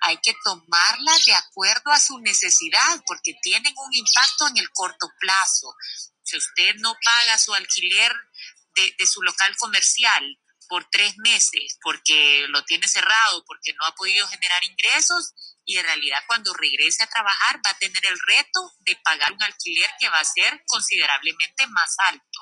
hay 0.00 0.16
que 0.18 0.34
tomarlas 0.42 1.24
de 1.26 1.34
acuerdo 1.34 1.92
a 1.92 2.00
su 2.00 2.18
necesidad, 2.20 3.02
porque 3.06 3.34
tienen 3.42 3.74
un 3.76 3.94
impacto 3.94 4.48
en 4.48 4.58
el 4.58 4.70
corto 4.70 5.10
plazo. 5.20 5.74
Si 6.22 6.36
usted 6.36 6.76
no 6.76 6.96
paga 7.04 7.36
su 7.36 7.54
alquiler 7.54 8.12
de, 8.74 8.94
de 8.98 9.06
su 9.06 9.22
local 9.22 9.54
comercial, 9.58 10.38
por 10.68 10.88
tres 10.90 11.14
meses 11.18 11.78
porque 11.82 12.46
lo 12.48 12.64
tiene 12.64 12.86
cerrado, 12.86 13.44
porque 13.46 13.72
no 13.74 13.86
ha 13.86 13.94
podido 13.94 14.26
generar 14.28 14.62
ingresos 14.64 15.32
y 15.64 15.76
en 15.76 15.84
realidad 15.84 16.22
cuando 16.26 16.54
regrese 16.54 17.02
a 17.02 17.08
trabajar 17.08 17.60
va 17.64 17.70
a 17.70 17.78
tener 17.78 18.04
el 18.06 18.18
reto 18.26 18.72
de 18.80 18.96
pagar 19.04 19.32
un 19.32 19.42
alquiler 19.42 19.90
que 20.00 20.08
va 20.08 20.20
a 20.20 20.24
ser 20.24 20.62
considerablemente 20.66 21.66
más 21.66 21.94
alto. 21.98 22.40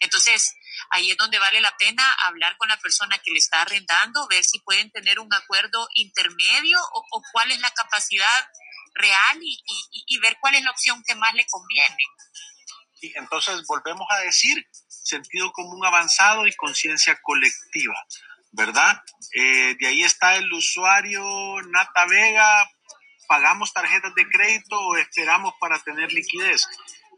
Entonces, 0.00 0.54
ahí 0.90 1.10
es 1.10 1.16
donde 1.16 1.38
vale 1.38 1.60
la 1.60 1.76
pena 1.76 2.02
hablar 2.24 2.56
con 2.56 2.68
la 2.68 2.78
persona 2.78 3.18
que 3.18 3.30
le 3.30 3.38
está 3.38 3.62
arrendando, 3.62 4.26
ver 4.28 4.44
si 4.44 4.60
pueden 4.60 4.90
tener 4.90 5.18
un 5.18 5.32
acuerdo 5.32 5.88
intermedio 5.94 6.78
o, 6.92 7.22
cuál 7.32 7.50
es 7.50 7.60
la 7.60 7.70
capacidad 7.70 8.48
real 8.94 9.38
y, 9.42 10.18
ver 10.20 10.36
cuál 10.40 10.54
es 10.54 10.64
la 10.64 10.70
opción 10.70 11.02
que 11.06 11.14
más 11.14 11.34
le 11.34 11.46
conviene. 11.46 12.04
Entonces 13.14 13.62
volvemos 13.66 14.06
a 14.10 14.18
decir 14.20 14.66
sentido 15.08 15.50
común 15.52 15.84
avanzado 15.84 16.46
y 16.46 16.54
conciencia 16.54 17.18
colectiva, 17.22 17.94
¿verdad? 18.52 19.02
Eh, 19.34 19.76
de 19.80 19.86
ahí 19.86 20.02
está 20.02 20.36
el 20.36 20.52
usuario 20.52 21.22
Nata 21.68 22.06
Vega, 22.06 22.68
pagamos 23.26 23.72
tarjetas 23.72 24.14
de 24.14 24.28
crédito 24.28 24.78
o 24.78 24.96
esperamos 24.96 25.54
para 25.58 25.78
tener 25.78 26.12
liquidez. 26.12 26.66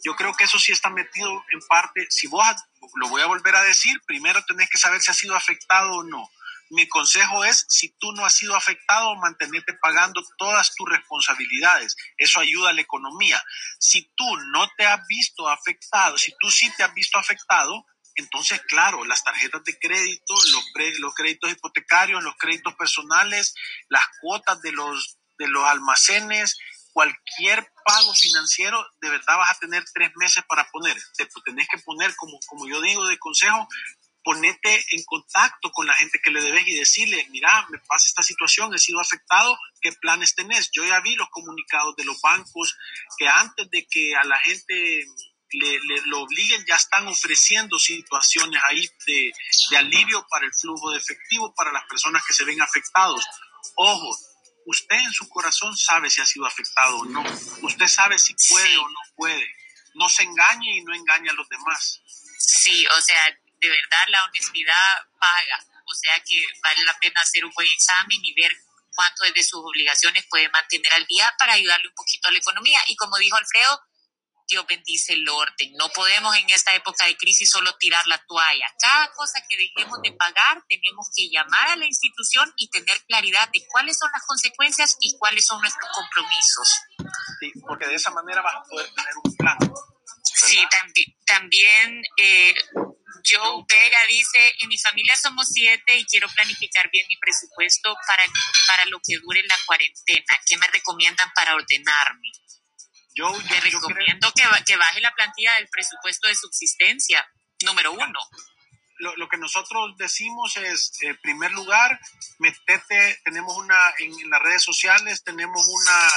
Yo 0.03 0.15
creo 0.15 0.33
que 0.35 0.45
eso 0.45 0.59
sí 0.59 0.73
está 0.73 0.89
metido 0.89 1.45
en 1.53 1.61
parte, 1.69 2.07
si 2.11 2.27
vos 2.27 2.47
lo 2.95 3.09
voy 3.09 3.23
a 3.23 3.27
volver 3.27 3.55
a 3.57 3.63
decir, 3.63 4.01
primero 4.07 4.43
tenés 4.47 4.71
que 4.71 4.79
saber 4.79 5.01
si 5.03 5.11
ha 5.11 5.15
sido 5.15 5.35
afectado 5.35 5.91
o 5.99 6.05
no. 6.05 6.31
Mi 6.71 6.89
consejo 6.89 7.45
es, 7.45 7.67
si 7.69 7.91
tú 7.99 8.13
no 8.13 8.25
has 8.25 8.35
sido 8.35 8.55
afectado, 8.55 9.17
mantenerte 9.17 9.75
pagando 9.75 10.23
todas 10.39 10.75
tus 10.75 10.89
responsabilidades. 10.89 11.97
Eso 12.17 12.41
ayuda 12.41 12.71
a 12.71 12.73
la 12.73 12.81
economía. 12.81 13.43
Si 13.79 14.11
tú 14.15 14.25
no 14.53 14.69
te 14.77 14.87
has 14.87 15.05
visto 15.09 15.49
afectado, 15.49 16.17
si 16.17 16.33
tú 16.41 16.51
sí 16.51 16.71
te 16.77 16.85
has 16.85 16.95
visto 16.95 17.19
afectado, 17.19 17.85
entonces, 18.15 18.61
claro, 18.69 19.05
las 19.05 19.25
tarjetas 19.25 19.65
de 19.65 19.79
crédito, 19.79 20.35
los, 20.35 20.73
los 20.99 21.15
créditos 21.15 21.51
hipotecarios, 21.51 22.23
los 22.23 22.37
créditos 22.37 22.75
personales, 22.75 23.55
las 23.89 24.05
cuotas 24.21 24.61
de 24.63 24.73
los, 24.73 25.19
de 25.39 25.49
los 25.49 25.65
almacenes, 25.65 26.59
cualquier 26.93 27.67
pago 27.85 28.15
financiero, 28.15 28.85
de 29.01 29.11
verdad 29.11 29.37
vas 29.37 29.57
a 29.57 29.59
tener 29.59 29.85
tres 29.93 30.11
meses 30.17 30.45
para 30.49 30.69
poner. 30.71 30.97
Te 31.17 31.27
tenés 31.45 31.69
que 31.69 31.79
poner, 31.79 32.15
como, 32.17 32.39
como 32.47 32.69
yo 32.69 32.81
digo 32.81 33.07
de 33.07 33.19
consejo, 33.19 33.69
ponete 34.23 34.85
en 34.91 35.03
contacto 35.05 35.71
con 35.73 35.87
la 35.87 35.95
gente 35.95 36.21
que 36.23 36.31
le 36.31 36.43
debes 36.43 36.67
y 36.67 36.75
decirle, 36.75 37.27
mira, 37.31 37.67
me 37.71 37.79
pasa 37.79 38.07
esta 38.07 38.23
situación, 38.23 38.75
he 38.75 38.79
sido 38.79 39.01
afectado, 39.01 39.59
¿qué 39.81 39.93
planes 39.93 40.35
tenés? 40.35 40.71
Yo 40.73 40.85
ya 40.85 41.01
vi 41.01 41.15
los 41.15 41.31
comunicados 41.31 41.97
de 41.97 42.05
los 42.05 42.21
bancos 42.21 42.77
que 43.19 43.29
antes 43.29 43.71
de 43.71 43.87
que 43.87 44.15
a 44.17 44.25
la 44.25 44.39
gente 44.41 45.07
le, 45.53 45.81
lo 46.07 46.21
obliguen, 46.23 46.65
ya 46.67 46.77
están 46.77 47.07
ofreciendo 47.09 47.79
situaciones 47.79 48.63
ahí 48.69 48.89
de, 49.07 49.33
de 49.71 49.77
alivio 49.77 50.27
para 50.29 50.47
el 50.47 50.55
flujo 50.55 50.91
de 50.91 50.99
efectivo 50.99 51.55
para 51.55 51.73
las 51.73 51.85
personas 51.85 52.25
que 52.27 52.35
se 52.35 52.45
ven 52.45 52.61
afectados. 52.61 53.25
Ojo, 53.77 54.17
usted 54.67 54.97
en 54.97 55.13
su 55.13 55.29
corazón 55.29 55.77
sabe 55.77 56.11
si 56.11 56.21
ha 56.21 56.27
sido 56.27 56.47
afectado 56.47 56.99
o 56.99 57.05
no. 57.07 57.25
Usted 57.63 57.87
sabe 57.87 58.19
si 58.19 58.35
puede 58.49 58.77
o 58.77 58.89
no 58.89 59.01
puede. 59.17 59.47
No 59.95 60.09
se 60.09 60.23
engañe 60.23 60.77
y 60.77 60.85
no 60.85 60.95
engañe 60.95 61.31
a 61.31 61.35
los 61.35 61.49
demás. 61.49 62.01
Sí, 62.39 62.87
o 62.87 63.01
sea, 63.01 63.21
de 63.61 63.69
verdad 63.69 64.05
la 64.09 64.25
honestidad 64.25 65.07
paga. 65.19 65.67
O 65.85 65.95
sea 65.95 66.21
que 66.21 66.43
vale 66.63 66.85
la 66.85 66.99
pena 66.99 67.21
hacer 67.21 67.45
un 67.45 67.53
buen 67.53 67.69
examen 67.69 68.19
y 68.23 68.33
ver 68.35 68.53
cuánto 68.95 69.25
de 69.25 69.43
sus 69.43 69.61
obligaciones 69.61 70.25
puede 70.29 70.49
mantener 70.49 70.93
al 70.95 71.07
día 71.07 71.33
para 71.39 71.55
ayudarle 71.55 71.89
un 71.89 71.95
poquito 71.95 72.29
a 72.29 72.33
la 72.33 72.39
economía. 72.39 72.81
Y 72.89 72.97
como 72.97 73.17
dijo 73.19 73.37
Alfredo, 73.37 73.81
Dios 74.51 74.67
bendice 74.67 75.13
el 75.13 75.29
orden. 75.29 75.73
No 75.79 75.89
podemos 75.91 76.37
en 76.37 76.51
esta 76.51 76.75
época 76.75 77.07
de 77.07 77.17
crisis 77.17 77.51
solo 77.51 77.73
tirar 77.79 78.05
la 78.09 78.19
toalla. 78.27 78.67
Cada 78.81 79.11
cosa 79.13 79.41
que 79.49 79.57
dejemos 79.57 80.03
de 80.03 80.13
pagar, 80.13 80.63
tenemos 80.69 81.09
que 81.15 81.29
llamar 81.31 81.69
a 81.69 81.77
la 81.77 81.87
institución 81.87 82.53
y 82.57 82.69
tener 82.69 83.01
claridad 83.07 83.49
de 83.53 83.65
cuáles 83.69 83.97
son 83.97 84.11
las 84.13 84.27
consecuencias 84.27 84.97
y 85.01 85.17
cuáles 85.19 85.47
son 85.47 85.61
nuestros 85.61 85.89
compromisos. 85.95 86.81
Sí, 87.39 87.53
porque 87.67 87.87
de 87.87 87.95
esa 87.95 88.11
manera 88.11 88.43
vas 88.43 88.57
a 88.57 88.63
poder 88.65 88.93
tener 88.93 89.15
un 89.23 89.37
plan. 89.37 89.59
Sí, 90.35 90.63
también, 90.71 91.17
también 91.27 92.03
eh, 92.17 92.55
Joe 93.25 93.65
Vega 93.69 93.99
dice, 94.09 94.55
en 94.61 94.69
mi 94.69 94.79
familia 94.79 95.17
somos 95.17 95.47
siete 95.49 95.97
y 95.97 96.05
quiero 96.07 96.29
planificar 96.29 96.91
bien 96.91 97.07
mi 97.09 97.17
presupuesto 97.19 97.95
para, 98.07 98.25
para 98.67 98.85
lo 98.87 99.01
que 99.01 99.19
dure 99.19 99.43
la 99.43 99.57
cuarentena. 99.67 100.41
¿Qué 100.47 100.57
me 100.57 100.67
recomiendan 100.69 101.31
para 101.35 101.55
ordenarme? 101.55 102.31
Yo, 103.15 103.33
recomiendo 103.63 104.33
que, 104.33 104.43
que 104.65 104.77
baje 104.77 105.01
la 105.01 105.13
plantilla 105.13 105.55
del 105.55 105.69
presupuesto 105.69 106.29
de 106.29 106.35
subsistencia. 106.35 107.29
número 107.65 107.93
uno. 107.93 108.19
Lo, 108.99 109.17
lo, 109.17 109.29
que 109.29 109.39
nosotros 109.39 109.97
decimos 109.97 110.57
es, 110.59 110.93
en 111.01 111.19
primer 111.23 111.53
lugar, 111.53 111.99
metete, 112.39 113.19
tenemos 113.25 113.57
una, 113.57 113.95
en, 113.99 114.13
en, 114.21 114.31
las 114.31 114.43
redes 114.43 114.63
sociales 114.63 115.25
tenemos 115.25 115.67
una, 115.69 116.09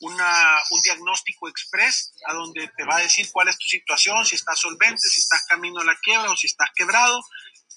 una, 0.00 0.58
un 0.70 0.80
diagnóstico 0.82 1.48
express 1.48 2.12
a 2.26 2.34
donde 2.34 2.68
te 2.76 2.84
va 2.84 2.96
a 2.96 3.00
decir 3.00 3.28
cuál 3.32 3.48
es 3.48 3.58
tu 3.58 3.66
situación, 3.68 4.24
si 4.24 4.36
estás 4.36 4.58
solvente, 4.60 5.08
si 5.08 5.20
estás 5.20 5.44
camino 5.46 5.80
a 5.80 5.84
la 5.84 5.96
quiebra 5.96 6.30
o 6.30 6.36
si 6.36 6.46
estás 6.46 6.70
quebrado. 6.74 7.20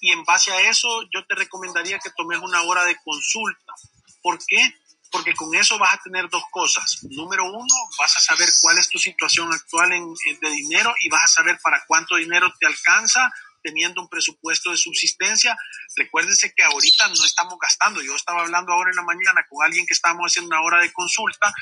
Y 0.00 0.12
en 0.12 0.24
base 0.24 0.50
a 0.52 0.70
eso, 0.70 1.02
yo 1.12 1.26
te 1.26 1.34
recomendaría 1.34 1.98
que 1.98 2.10
tomes 2.10 2.38
una 2.38 2.62
hora 2.62 2.84
de 2.84 2.96
consulta. 3.04 3.74
¿Por 4.22 4.38
qué? 4.46 4.74
porque 5.10 5.34
con 5.34 5.54
eso 5.54 5.78
vas 5.78 5.94
a 5.94 6.02
tener 6.02 6.28
dos 6.28 6.44
cosas. 6.50 7.02
Número 7.02 7.44
uno, 7.44 7.74
vas 7.98 8.16
a 8.16 8.20
saber 8.20 8.48
cuál 8.60 8.78
es 8.78 8.88
tu 8.88 8.98
situación 8.98 9.52
actual 9.52 9.92
en, 9.92 10.14
de 10.40 10.50
dinero 10.50 10.94
y 11.00 11.08
vas 11.08 11.24
a 11.24 11.28
saber 11.28 11.58
para 11.62 11.84
cuánto 11.86 12.16
dinero 12.16 12.52
te 12.58 12.66
alcanza 12.66 13.30
teniendo 13.62 14.00
un 14.00 14.08
presupuesto 14.08 14.70
de 14.70 14.76
subsistencia. 14.76 15.56
Recuérdense 15.96 16.54
que 16.54 16.62
ahorita 16.62 17.08
no 17.08 17.24
estamos 17.24 17.58
gastando. 17.60 18.00
Yo 18.02 18.14
estaba 18.14 18.42
hablando 18.42 18.72
ahora 18.72 18.90
en 18.90 18.96
la 18.96 19.02
mañana 19.02 19.44
con 19.48 19.64
alguien 19.64 19.84
que 19.86 19.94
estábamos 19.94 20.30
haciendo 20.30 20.48
una 20.48 20.62
hora 20.62 20.80
de 20.80 20.92
consulta 20.92 21.52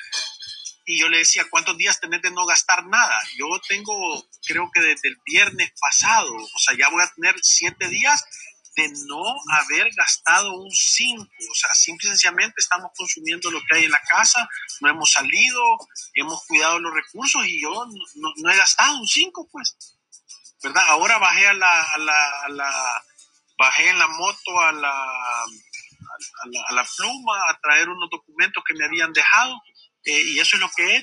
y 0.90 0.98
yo 0.98 1.10
le 1.10 1.18
decía, 1.18 1.46
¿cuántos 1.50 1.76
días 1.76 2.00
tenés 2.00 2.22
de 2.22 2.30
no 2.30 2.46
gastar 2.46 2.86
nada? 2.86 3.20
Yo 3.36 3.46
tengo, 3.68 4.26
creo 4.46 4.70
que 4.72 4.80
desde 4.80 5.08
el 5.10 5.18
viernes 5.22 5.70
pasado, 5.78 6.34
o 6.34 6.58
sea, 6.58 6.78
ya 6.78 6.88
voy 6.88 7.02
a 7.02 7.12
tener 7.14 7.36
siete 7.42 7.88
días 7.88 8.24
de 8.74 8.88
no 9.06 9.22
haber 9.52 9.90
gastado 9.94 10.54
un 10.54 10.70
5. 10.70 11.22
O 11.22 11.54
sea, 11.54 11.74
simple 11.74 12.06
y 12.06 12.12
sencillamente 12.12 12.54
estamos 12.56 12.90
consumiendo 12.96 13.50
lo 13.50 13.60
que 13.66 13.76
hay 13.76 13.84
en 13.84 13.90
la 13.90 14.00
casa, 14.00 14.48
no 14.80 14.88
hemos 14.88 15.12
salido, 15.12 15.62
hemos 16.14 16.42
cuidado 16.46 16.78
los 16.80 16.94
recursos 16.94 17.44
y 17.46 17.60
yo 17.60 17.86
no, 18.14 18.50
he 18.50 18.56
gastado 18.56 18.98
un 18.98 19.06
5, 19.06 19.46
pues. 19.52 19.76
¿Verdad? 20.62 20.84
Ahora 20.88 21.18
bajé 21.18 21.48
a 21.48 21.52
la, 21.52 21.82
a 21.82 21.98
la, 21.98 22.42
a 22.44 22.48
la, 22.48 23.04
bajé 23.58 23.90
en 23.90 23.98
la 23.98 24.08
moto 24.08 24.58
a 24.58 24.72
la, 24.72 24.90
a 24.90 26.72
la, 26.72 26.88
pluma 26.96 27.42
a 27.50 27.60
traer 27.60 27.90
unos 27.90 28.08
documentos 28.08 28.64
que 28.66 28.72
me 28.72 28.86
habían 28.86 29.12
dejado 29.12 29.60
y 30.04 30.38
eso 30.38 30.56
es 30.56 30.60
lo 30.60 30.70
que 30.76 30.96
he 30.96 31.02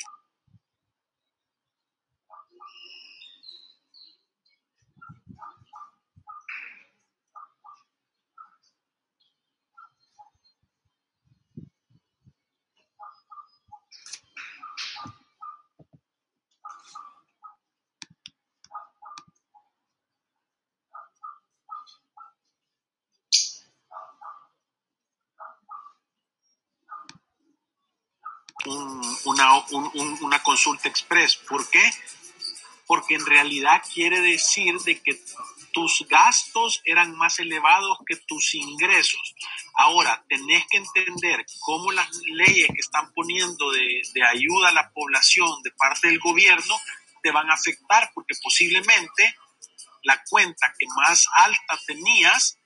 hecho. 28.66 29.30
una, 29.30 29.66
una 30.22 30.44
consulta 30.44 30.90
express. 30.90 31.38
¿Por 31.38 31.70
qué? 31.70 31.84
Porque 32.88 33.16
en 33.16 33.26
realidad 33.26 33.82
quiere 33.94 34.20
decir 34.22 34.78
de 34.80 35.02
que 35.02 35.20
tus 35.76 36.06
gastos 36.10 36.82
eran 36.86 37.14
más 37.18 37.38
elevados 37.40 37.98
que 38.08 38.16
tus 38.16 38.56
ingresos. 38.56 39.36
Ahora, 39.74 40.24
tenés 40.30 40.64
que 40.70 40.78
entender 40.78 41.46
cómo 41.60 41.92
las 41.92 42.10
leyes 42.34 42.68
que 42.68 42.80
están 42.80 43.12
poniendo 43.14 43.72
de, 43.72 44.02
de, 44.14 44.24
ayuda 44.24 44.70
a 44.70 44.74
la 44.74 44.90
población 44.92 45.62
de 45.64 45.72
parte 45.72 46.08
del 46.08 46.20
gobierno 46.20 46.80
te 47.22 47.32
van 47.32 47.52
a 47.52 47.56
afectar, 47.56 48.10
porque 48.14 48.36
posiblemente 48.42 49.36
la 50.04 50.24
cuenta 50.30 50.74
que 50.80 50.86
más 50.96 51.28
alta 51.36 51.78
tenías, 51.86 52.58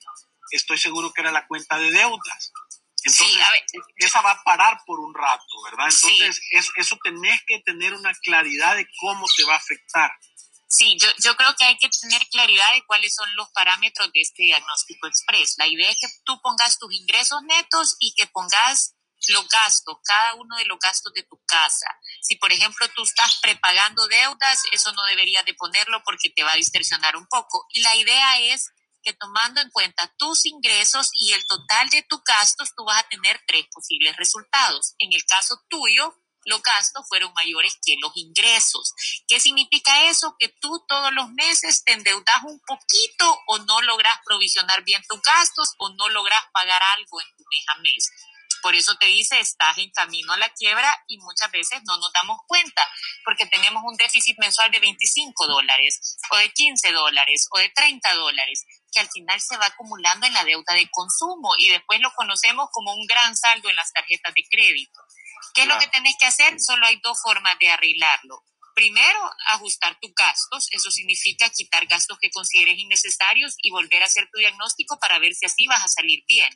estoy 0.52 0.78
seguro 0.78 1.12
que 1.12 1.22
era 1.22 1.32
la 1.32 1.48
cuenta 1.48 1.80
de 1.80 1.90
deudas. 1.90 2.52
Entonces, 3.04 3.34
sí, 3.34 3.42
a 3.42 3.52
ver, 3.52 3.64
esa 3.98 4.22
va 4.22 4.32
a 4.32 4.44
parar 4.44 4.82
por 4.86 5.00
un 5.00 5.14
rato, 5.14 5.62
¿verdad? 5.64 5.88
Entonces, 5.90 6.36
sí. 6.36 6.58
es, 6.58 6.70
eso 6.76 6.98
tenés 7.04 7.42
que 7.48 7.60
tener 7.60 7.94
una 7.94 8.14
claridad 8.22 8.76
de 8.76 8.88
cómo 9.00 9.26
te 9.36 9.44
va 9.46 9.54
a 9.54 9.58
afectar. 9.58 10.12
Sí, 10.68 10.98
yo, 11.02 11.08
yo 11.24 11.36
creo 11.36 11.56
que 11.56 11.66
hay 11.66 11.78
que 11.78 11.90
tener 11.90 12.22
claridad 12.28 12.74
de 12.74 12.86
cuáles 12.86 13.16
son 13.16 13.28
los 13.36 13.50
parámetros 13.50 14.12
de 14.14 14.22
este 14.22 14.44
diagnóstico 14.44 15.08
express. 15.08 15.56
La 15.58 15.68
idea 15.68 15.90
es 15.90 15.98
que 16.00 16.08
tú 16.24 16.40
pongas 16.42 16.78
tus 16.78 16.94
ingresos 16.94 17.42
netos 17.44 17.96
y 18.00 18.14
que 18.14 18.28
pongas 18.28 18.94
los 19.30 19.48
gastos, 19.50 19.98
cada 20.04 20.36
uno 20.36 20.56
de 20.58 20.66
los 20.66 20.80
gastos 20.80 21.12
de 21.14 21.24
tu 21.24 21.42
casa. 21.46 21.88
Si, 22.22 22.36
por 22.36 22.52
ejemplo, 22.52 22.88
tú 22.96 23.04
estás 23.04 23.40
prepagando 23.42 24.08
deudas, 24.08 24.64
eso 24.72 24.92
no 24.94 25.04
deberías 25.06 25.44
de 25.46 25.54
ponerlo 25.54 26.02
porque 26.04 26.30
te 26.30 26.44
va 26.44 26.54
a 26.54 26.58
distorsionar 26.58 27.16
un 27.16 27.28
poco. 27.28 27.66
Y 27.74 27.82
la 27.82 27.96
idea 27.96 28.40
es 28.40 28.72
que 29.04 29.14
tomando 29.14 29.62
en 29.62 29.70
cuenta 29.70 30.14
tus 30.18 30.46
ingresos 30.46 31.10
y 31.14 31.34
el 31.34 31.46
total 31.46 31.90
de 31.90 32.04
tus 32.04 32.24
gastos, 32.24 32.74
tú 32.76 32.84
vas 32.86 33.04
a 33.04 33.10
tener 33.10 33.42
tres 33.48 33.66
posibles 33.72 34.16
resultados. 34.18 34.96
En 35.00 35.14
el 35.14 35.24
caso 35.26 35.62
tuyo, 35.70 36.16
los 36.46 36.62
gastos 36.62 37.06
fueron 37.08 37.34
mayores 37.34 37.78
que 37.86 37.96
los 38.02 38.12
ingresos. 38.16 38.94
¿Qué 39.28 39.40
significa 39.40 40.06
eso? 40.06 40.36
Que 40.40 40.50
tú 40.50 40.84
todos 40.88 41.14
los 41.14 41.30
meses 41.32 41.84
te 41.84 41.94
endeudas 41.94 42.44
un 42.44 42.60
poquito 42.66 43.40
o 43.48 43.60
no 43.60 43.82
logras 43.82 44.20
provisionar 44.26 44.84
bien 44.84 45.04
tus 45.08 45.22
gastos 45.22 45.76
o 45.78 45.90
no 45.90 46.10
logras 46.10 46.42
pagar 46.54 46.82
algo 46.98 47.22
en 47.22 47.28
tu 47.38 47.44
mes 47.44 47.66
a 47.68 47.80
mes. 47.80 48.12
Por 48.62 48.76
eso 48.76 48.96
te 48.98 49.06
dice, 49.06 49.40
estás 49.40 49.78
en 49.78 49.90
camino 49.92 50.34
a 50.34 50.38
la 50.38 50.50
quiebra 50.50 50.90
y 51.08 51.18
muchas 51.20 51.50
veces 51.52 51.82
no 51.86 51.98
nos 51.98 52.12
damos 52.12 52.40
cuenta 52.46 52.86
porque 53.24 53.46
tenemos 53.46 53.84
un 53.86 53.96
déficit 53.96 54.38
mensual 54.38 54.70
de 54.72 54.80
25 54.80 55.48
dólares 55.48 56.18
o 56.32 56.38
de 56.38 56.52
15 56.52 56.92
dólares 56.92 57.48
o 57.52 57.60
de 57.60 57.70
30 57.70 58.14
dólares 58.16 58.66
que 58.92 59.00
al 59.00 59.10
final 59.10 59.40
se 59.42 59.58
va 59.58 59.66
acumulando 59.68 60.26
en 60.26 60.34
la 60.34 60.44
deuda 60.44 60.74
de 60.74 60.90
consumo 60.90 61.54
y 61.58 61.70
después 61.70 62.00
lo 62.02 62.12
conocemos 62.16 62.70
como 62.72 62.94
un 62.94 63.06
gran 63.06 63.36
saldo 63.36 63.70
en 63.70 63.76
las 63.76 63.92
tarjetas 63.94 64.34
de 64.34 64.44
crédito. 64.50 65.00
¿Qué 65.54 65.62
es 65.62 65.68
lo 65.68 65.78
que 65.78 65.88
tenés 65.88 66.16
que 66.20 66.26
hacer? 66.26 66.60
Solo 66.60 66.86
hay 66.86 67.00
dos 67.02 67.20
formas 67.22 67.58
de 67.60 67.70
arreglarlo. 67.70 68.44
Primero, 68.76 69.32
ajustar 69.52 69.98
tus 70.00 70.14
gastos. 70.14 70.68
Eso 70.72 70.92
significa 70.92 71.50
quitar 71.50 71.86
gastos 71.88 72.18
que 72.20 72.30
consideres 72.30 72.78
innecesarios 72.78 73.56
y 73.58 73.72
volver 73.72 74.02
a 74.04 74.06
hacer 74.06 74.30
tu 74.32 74.40
diagnóstico 74.40 74.98
para 75.00 75.20
ver 75.20 75.34
si 75.34 75.46
así 75.46 75.68
vas 75.68 75.84
a 75.84 75.88
salir 75.88 76.24
bien. 76.28 76.50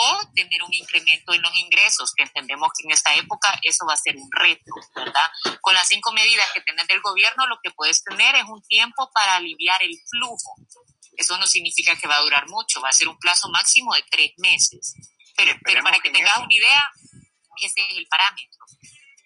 O 0.00 0.18
tener 0.32 0.62
un 0.62 0.72
incremento 0.72 1.34
en 1.34 1.42
los 1.42 1.58
ingresos, 1.58 2.14
que 2.14 2.22
entendemos 2.22 2.68
que 2.76 2.86
en 2.86 2.92
esta 2.92 3.14
época 3.14 3.58
eso 3.62 3.84
va 3.84 3.94
a 3.94 3.96
ser 3.96 4.16
un 4.16 4.30
reto, 4.30 4.72
¿verdad? 4.94 5.28
Con 5.60 5.74
las 5.74 5.88
cinco 5.88 6.12
medidas 6.12 6.46
que 6.54 6.60
tenés 6.60 6.86
del 6.86 7.00
gobierno, 7.00 7.48
lo 7.48 7.58
que 7.62 7.72
puedes 7.72 8.04
tener 8.04 8.36
es 8.36 8.44
un 8.44 8.62
tiempo 8.62 9.10
para 9.12 9.36
aliviar 9.36 9.82
el 9.82 9.98
flujo. 10.08 10.54
Eso 11.16 11.36
no 11.36 11.48
significa 11.48 11.96
que 11.96 12.06
va 12.06 12.16
a 12.16 12.22
durar 12.22 12.48
mucho, 12.48 12.80
va 12.80 12.90
a 12.90 12.92
ser 12.92 13.08
un 13.08 13.18
plazo 13.18 13.48
máximo 13.50 13.92
de 13.94 14.04
tres 14.08 14.32
meses. 14.36 14.94
Pero, 15.36 15.52
pero 15.64 15.82
para 15.82 15.98
que 15.98 16.10
tengas 16.10 16.38
una 16.38 16.54
idea, 16.54 16.92
ese 17.60 17.80
es 17.90 17.96
el 17.96 18.06
parámetro. 18.06 18.58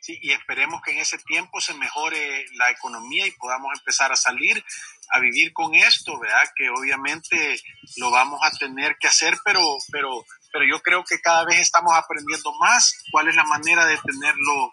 Sí, 0.00 0.18
y 0.20 0.32
esperemos 0.32 0.82
que 0.82 0.90
en 0.90 0.98
ese 0.98 1.18
tiempo 1.18 1.60
se 1.60 1.74
mejore 1.74 2.46
la 2.54 2.70
economía 2.70 3.24
y 3.24 3.30
podamos 3.32 3.70
empezar 3.78 4.10
a 4.10 4.16
salir 4.16 4.64
a 5.10 5.20
vivir 5.20 5.52
con 5.52 5.74
esto, 5.74 6.18
¿verdad? 6.18 6.48
Que 6.56 6.70
obviamente 6.70 7.60
lo 7.98 8.10
vamos 8.10 8.40
a 8.42 8.50
tener 8.50 8.96
que 8.98 9.06
hacer, 9.06 9.38
pero, 9.44 9.76
pero, 9.92 10.24
pero 10.52 10.64
yo 10.66 10.80
creo 10.82 11.02
que 11.04 11.20
cada 11.20 11.44
vez 11.44 11.58
estamos 11.60 11.94
aprendiendo 11.94 12.52
más 12.60 12.94
cuál 13.10 13.28
es 13.28 13.34
la 13.34 13.44
manera 13.44 13.86
de 13.86 13.98
tenerlo 13.98 14.70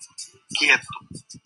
quieto, 0.50 0.88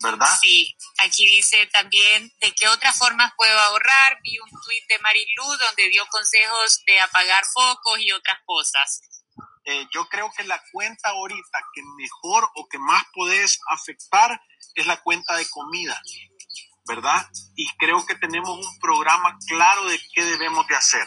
¿verdad? 0.02 0.28
Sí, 0.42 0.76
aquí 1.04 1.24
dice 1.26 1.66
también 1.72 2.32
de 2.40 2.52
qué 2.54 2.68
otras 2.68 2.98
formas 2.98 3.32
puedo 3.36 3.58
ahorrar. 3.58 4.18
Vi 4.22 4.38
un 4.38 4.50
tuit 4.50 4.88
de 4.88 4.98
Marilu 4.98 5.44
donde 5.44 5.88
dio 5.88 6.04
consejos 6.10 6.82
de 6.86 7.00
apagar 7.00 7.44
focos 7.46 8.00
y 8.00 8.10
otras 8.12 8.38
cosas. 8.44 9.02
Eh, 9.66 9.86
yo 9.94 10.06
creo 10.08 10.30
que 10.36 10.44
la 10.44 10.62
cuenta 10.72 11.10
ahorita 11.10 11.58
que 11.72 11.82
mejor 11.96 12.50
o 12.54 12.68
que 12.68 12.78
más 12.78 13.04
podés 13.14 13.58
afectar 13.70 14.40
es 14.74 14.86
la 14.86 15.00
cuenta 15.00 15.36
de 15.36 15.48
comida, 15.48 16.00
¿verdad? 16.86 17.26
Y 17.56 17.66
creo 17.76 18.04
que 18.04 18.14
tenemos 18.16 18.50
un 18.50 18.78
programa 18.78 19.38
claro 19.46 19.86
de 19.86 19.98
qué 20.12 20.24
debemos 20.24 20.66
de 20.66 20.76
hacer. 20.76 21.06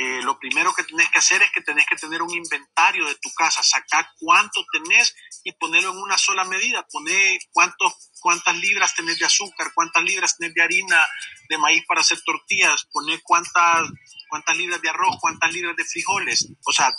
Eh, 0.00 0.22
lo 0.22 0.38
primero 0.38 0.72
que 0.72 0.84
tenés 0.84 1.10
que 1.10 1.18
hacer 1.18 1.42
es 1.42 1.50
que 1.50 1.60
tenés 1.60 1.84
que 1.84 1.96
tener 1.96 2.22
un 2.22 2.32
inventario 2.32 3.04
de 3.08 3.16
tu 3.16 3.30
casa, 3.34 3.64
sacar 3.64 4.08
cuánto 4.20 4.64
tenés 4.72 5.12
y 5.42 5.50
ponerlo 5.54 5.90
en 5.90 5.98
una 5.98 6.16
sola 6.16 6.44
medida, 6.44 6.86
poner 6.88 7.40
cuántos, 7.50 8.12
cuántas 8.20 8.56
libras 8.58 8.94
tenés 8.94 9.18
de 9.18 9.24
azúcar, 9.24 9.72
cuántas 9.74 10.04
libras 10.04 10.36
tenés 10.38 10.54
de 10.54 10.62
harina 10.62 11.00
de 11.48 11.58
maíz 11.58 11.82
para 11.88 12.02
hacer 12.02 12.20
tortillas, 12.24 12.86
poner 12.92 13.20
cuántas, 13.24 13.88
cuántas 14.28 14.56
libras 14.56 14.80
de 14.80 14.88
arroz, 14.88 15.16
cuántas 15.20 15.52
libras 15.52 15.74
de 15.74 15.84
frijoles. 15.84 16.46
O 16.64 16.72
sea, 16.72 16.94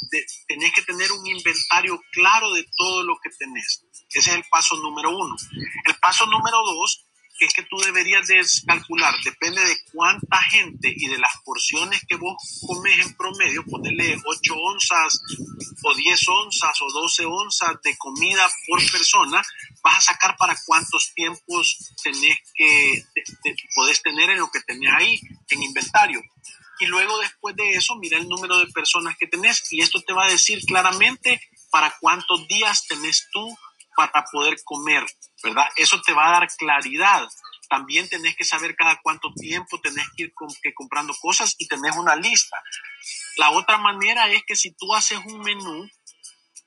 tenés 0.49 0.73
que 0.73 0.81
tener 0.81 1.09
un 1.13 1.25
inventario 1.25 2.01
claro 2.11 2.51
de 2.51 2.67
todo 2.75 3.03
lo 3.03 3.17
que 3.23 3.29
tenés. 3.29 3.81
Ese 4.09 4.31
es 4.31 4.35
el 4.35 4.43
paso 4.51 4.75
número 4.75 5.11
uno. 5.17 5.37
El 5.85 5.95
paso 5.99 6.25
número 6.25 6.57
dos 6.63 7.05
que 7.39 7.45
es 7.45 7.53
que 7.53 7.63
tú 7.63 7.77
deberías 7.77 8.27
de 8.27 8.41
calcular, 8.67 9.15
depende 9.23 9.61
de 9.61 9.77
cuánta 9.93 10.41
gente 10.43 10.93
y 10.95 11.07
de 11.07 11.17
las 11.17 11.37
porciones 11.45 12.01
que 12.07 12.17
vos 12.17 12.35
comes 12.67 12.99
en 12.99 13.15
promedio, 13.15 13.65
ponerle 13.65 14.17
8 14.23 14.55
onzas 14.55 15.21
o 15.81 15.95
10 15.95 16.27
onzas 16.27 16.81
o 16.81 16.91
12 16.91 17.25
onzas 17.25 17.81
de 17.81 17.97
comida 17.97 18.45
por 18.67 18.79
persona, 18.91 19.41
vas 19.81 19.97
a 19.97 20.13
sacar 20.13 20.35
para 20.37 20.57
cuántos 20.65 21.13
tiempos 21.15 21.93
tenés 22.03 22.37
que, 22.53 23.05
te, 23.13 23.23
te, 23.41 23.55
podés 23.73 24.01
tener 24.01 24.29
en 24.31 24.39
lo 24.39 24.51
que 24.51 24.59
tenés 24.61 24.91
ahí 24.93 25.21
en 25.49 25.63
inventario. 25.63 26.21
y 26.81 26.85
luego 26.85 27.17
después 27.19 27.55
de 27.55 27.71
eso 27.71 27.95
mira 27.95 28.17
el 28.17 28.27
número 28.27 28.59
de 28.59 28.67
personas 28.67 29.15
que 29.17 29.27
tenés 29.27 29.63
y 29.71 29.81
esto 29.81 30.01
te 30.01 30.13
va 30.13 30.25
a 30.25 30.29
decir 30.29 30.59
claramente 30.65 31.41
para 31.71 31.95
cuántos 31.99 32.47
días 32.47 32.85
tenés 32.87 33.27
tú 33.31 33.57
para 33.95 34.23
poder 34.31 34.57
comer, 34.63 35.05
¿verdad? 35.43 35.67
Eso 35.75 36.01
te 36.01 36.13
va 36.13 36.27
a 36.27 36.39
dar 36.39 36.47
claridad. 36.57 37.27
También 37.69 38.09
tenés 38.09 38.35
que 38.35 38.43
saber 38.43 38.75
cada 38.75 38.99
cuánto 39.01 39.31
tiempo 39.33 39.79
tenés 39.79 40.05
que 40.15 40.23
ir 40.23 40.33
comprando 40.73 41.13
cosas 41.21 41.55
y 41.57 41.67
tenés 41.67 41.95
una 41.97 42.15
lista. 42.15 42.61
La 43.37 43.51
otra 43.51 43.77
manera 43.77 44.27
es 44.29 44.43
que 44.43 44.55
si 44.55 44.71
tú 44.71 44.93
haces 44.95 45.19
un 45.25 45.39
menú 45.41 45.87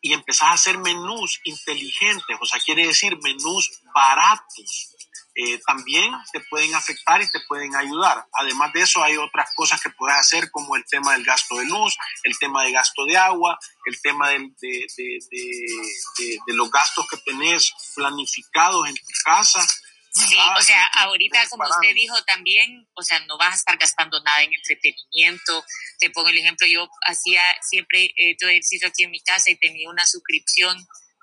y 0.01 0.13
empezás 0.13 0.49
a 0.49 0.53
hacer 0.53 0.79
menús 0.79 1.41
inteligentes, 1.45 2.37
o 2.41 2.47
sea, 2.47 2.61
quiere 2.61 2.87
decir 2.87 3.17
menús 3.23 3.71
baratos, 3.95 4.92
eh, 5.35 5.61
también 5.67 6.13
te 6.33 6.41
pueden 6.41 6.75
afectar 6.75 7.21
y 7.23 7.31
te 7.31 7.41
pueden 7.49 7.75
ayudar. 7.75 8.27
Además 8.33 8.73
de 8.73 8.83
eso, 8.83 9.03
hay 9.03 9.17
otras 9.17 9.49
cosas 9.55 9.81
que 9.81 9.91
puedes 9.91 10.17
hacer 10.17 10.51
como 10.51 10.77
el 10.77 10.85
tema 10.85 11.13
del 11.13 11.25
gasto 11.25 11.57
de 11.57 11.67
luz, 11.67 11.97
el 12.25 12.39
tema 12.39 12.65
de 12.65 12.73
gasto 12.73 13.05
de 13.07 13.17
agua, 13.17 13.59
el 13.87 14.01
tema 14.01 14.31
de, 14.31 14.39
de, 14.61 14.87
de, 14.97 16.39
de 16.47 16.55
los 16.55 16.71
gastos 16.71 17.07
que 17.09 17.17
tenés 17.19 17.73
planificados 17.95 18.89
en 18.89 18.95
tu 18.95 19.03
casa. 19.25 19.67
Sí, 20.15 20.37
o 20.59 20.61
sea, 20.61 20.85
ahorita 20.99 21.49
como 21.49 21.65
usted 21.65 21.95
dijo 21.95 22.23
también, 22.25 22.87
o 22.95 23.03
sea, 23.03 23.19
no 23.21 23.39
vas 23.39 23.53
a 23.53 23.57
estar 23.57 23.79
gastando 23.79 24.23
nada 24.23 24.43
en 24.43 24.53
entretenimiento. 24.53 25.65
Te 25.99 26.11
pongo 26.11 26.29
el 26.29 26.37
ejemplo, 26.37 26.67
yo 26.67 26.87
hacía 27.07 27.43
siempre 27.63 28.13
he 28.17 28.33
hecho 28.33 28.47
ejercicio 28.47 28.89
aquí 28.89 29.05
en 29.05 29.11
mi 29.11 29.23
casa 29.23 29.51
y 29.51 29.57
tenía 29.57 29.89
una 29.89 30.05
suscripción 30.05 30.77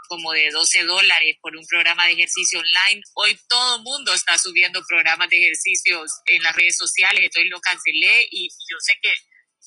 como 0.10 0.34
de 0.34 0.50
12 0.50 0.84
dólares 0.84 1.38
por 1.40 1.56
un 1.56 1.66
programa 1.68 2.08
de 2.08 2.14
ejercicio 2.14 2.60
online. 2.60 3.02
Hoy 3.14 3.40
todo 3.48 3.78
el 3.78 3.84
mundo 3.84 4.14
está 4.14 4.38
subiendo 4.38 4.84
programas 4.86 5.30
de 5.30 5.38
ejercicios 5.38 6.12
en 6.26 6.44
las 6.44 6.56
redes 6.56 6.76
sociales, 6.76 7.22
entonces 7.24 7.50
lo 7.50 7.62
cancelé 7.62 8.28
y 8.32 8.50
yo 8.50 8.78
sé 8.80 8.94
que, 9.02 9.14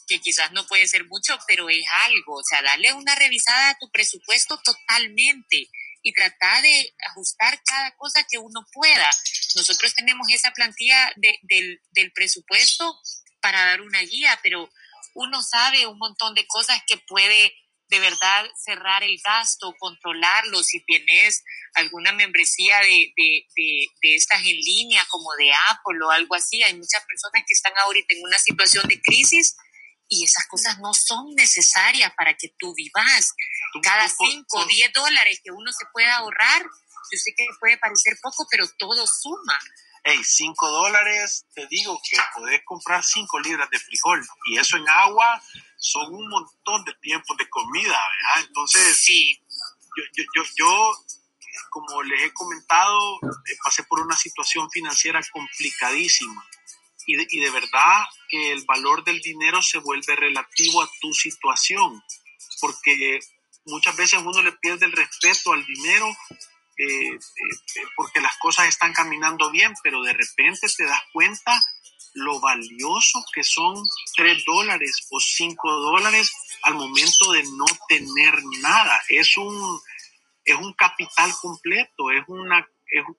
que 0.08 0.20
quizás 0.20 0.50
no 0.52 0.66
puede 0.66 0.86
ser 0.88 1.06
mucho, 1.06 1.38
pero 1.46 1.70
es 1.70 1.86
algo. 2.06 2.34
O 2.34 2.42
sea, 2.42 2.60
darle 2.60 2.92
una 2.92 3.14
revisada 3.14 3.70
a 3.70 3.78
tu 3.78 3.88
presupuesto 3.90 4.60
totalmente 4.62 5.70
y 6.02 6.12
tratar 6.12 6.62
de 6.62 6.92
ajustar 7.10 7.62
cada 7.64 7.92
cosa 7.92 8.26
que 8.28 8.38
uno 8.38 8.66
pueda. 8.72 9.08
Nosotros 9.54 9.94
tenemos 9.94 10.26
esa 10.32 10.50
plantilla 10.50 11.12
del, 11.16 11.80
del 11.92 12.12
presupuesto 12.12 13.00
para 13.40 13.64
dar 13.64 13.80
una 13.80 14.00
guía, 14.00 14.38
pero 14.42 14.68
uno 15.14 15.42
sabe 15.42 15.86
un 15.86 15.98
montón 15.98 16.34
de 16.34 16.46
cosas 16.48 16.80
que 16.86 16.96
puede 16.96 17.54
de 17.92 18.00
verdad 18.00 18.46
cerrar 18.56 19.02
el 19.02 19.18
gasto, 19.22 19.76
controlarlo, 19.78 20.62
si 20.62 20.80
tienes 20.80 21.44
alguna 21.74 22.12
membresía 22.12 22.78
de, 22.80 23.12
de, 23.14 23.46
de, 23.54 24.14
estas 24.14 24.40
en 24.40 24.56
línea 24.56 25.04
como 25.10 25.30
de 25.36 25.52
Apple 25.52 25.98
o 26.02 26.10
algo 26.10 26.34
así, 26.34 26.62
hay 26.62 26.72
muchas 26.72 27.04
personas 27.04 27.44
que 27.46 27.52
están 27.52 27.74
ahorita 27.76 28.14
en 28.14 28.24
una 28.24 28.38
situación 28.38 28.88
de 28.88 28.98
crisis 28.98 29.56
y 30.08 30.24
esas 30.24 30.46
cosas 30.46 30.78
no 30.78 30.94
son 30.94 31.34
necesarias 31.34 32.12
para 32.16 32.34
que 32.34 32.54
tú 32.58 32.74
vivas. 32.74 33.34
Cada 33.82 34.08
5 34.08 34.46
o 34.48 34.64
10 34.64 34.92
dólares 34.94 35.40
que 35.44 35.50
uno 35.50 35.70
se 35.70 35.84
pueda 35.92 36.16
ahorrar, 36.16 36.62
yo 36.62 37.18
sé 37.18 37.34
que 37.36 37.46
puede 37.60 37.76
parecer 37.76 38.16
poco, 38.22 38.46
pero 38.50 38.66
todo 38.78 39.06
suma. 39.06 39.58
Hey, 40.04 40.20
5 40.24 40.68
dólares, 40.68 41.44
te 41.54 41.66
digo 41.66 42.00
que 42.08 42.16
podés 42.34 42.62
comprar 42.64 43.04
5 43.04 43.40
libras 43.40 43.68
de 43.70 43.78
frijol 43.78 44.26
y 44.46 44.58
eso 44.58 44.78
en 44.78 44.88
agua 44.88 45.42
son 45.82 46.14
un 46.14 46.28
montón 46.28 46.84
de 46.84 46.94
tiempos 47.02 47.36
de 47.36 47.48
comida, 47.50 47.82
¿verdad? 47.90 48.46
Entonces, 48.46 49.04
sí. 49.04 49.36
yo, 49.96 50.04
yo, 50.16 50.24
yo, 50.34 50.42
yo, 50.56 50.92
como 51.70 52.02
les 52.04 52.22
he 52.22 52.32
comentado, 52.32 53.16
eh, 53.16 53.56
pasé 53.64 53.82
por 53.84 54.00
una 54.00 54.16
situación 54.16 54.70
financiera 54.70 55.20
complicadísima 55.32 56.46
y 57.06 57.16
de, 57.16 57.26
y 57.30 57.40
de 57.40 57.50
verdad 57.50 58.04
que 58.28 58.52
el 58.52 58.64
valor 58.64 59.02
del 59.02 59.20
dinero 59.20 59.60
se 59.60 59.78
vuelve 59.78 60.14
relativo 60.14 60.82
a 60.82 60.90
tu 61.00 61.12
situación, 61.12 62.00
porque 62.60 63.18
muchas 63.66 63.96
veces 63.96 64.20
uno 64.24 64.40
le 64.40 64.52
pierde 64.52 64.86
el 64.86 64.92
respeto 64.92 65.52
al 65.52 65.66
dinero 65.66 66.06
eh, 66.78 67.14
eh, 67.14 67.18
porque 67.96 68.20
las 68.20 68.36
cosas 68.38 68.68
están 68.68 68.92
caminando 68.92 69.50
bien, 69.50 69.74
pero 69.82 70.00
de 70.02 70.12
repente 70.12 70.68
te 70.76 70.84
das 70.84 71.02
cuenta 71.12 71.60
lo 72.14 72.40
valioso 72.40 73.24
que 73.34 73.42
son 73.42 73.74
3 74.16 74.44
dólares 74.44 75.06
o 75.10 75.20
5 75.20 75.70
dólares 75.70 76.32
al 76.62 76.74
momento 76.74 77.32
de 77.32 77.42
no 77.44 77.64
tener 77.88 78.34
nada. 78.60 79.02
Es 79.08 79.36
un, 79.36 79.80
es 80.44 80.56
un 80.56 80.72
capital 80.74 81.32
completo, 81.40 82.10
es 82.10 82.24
una, 82.28 82.66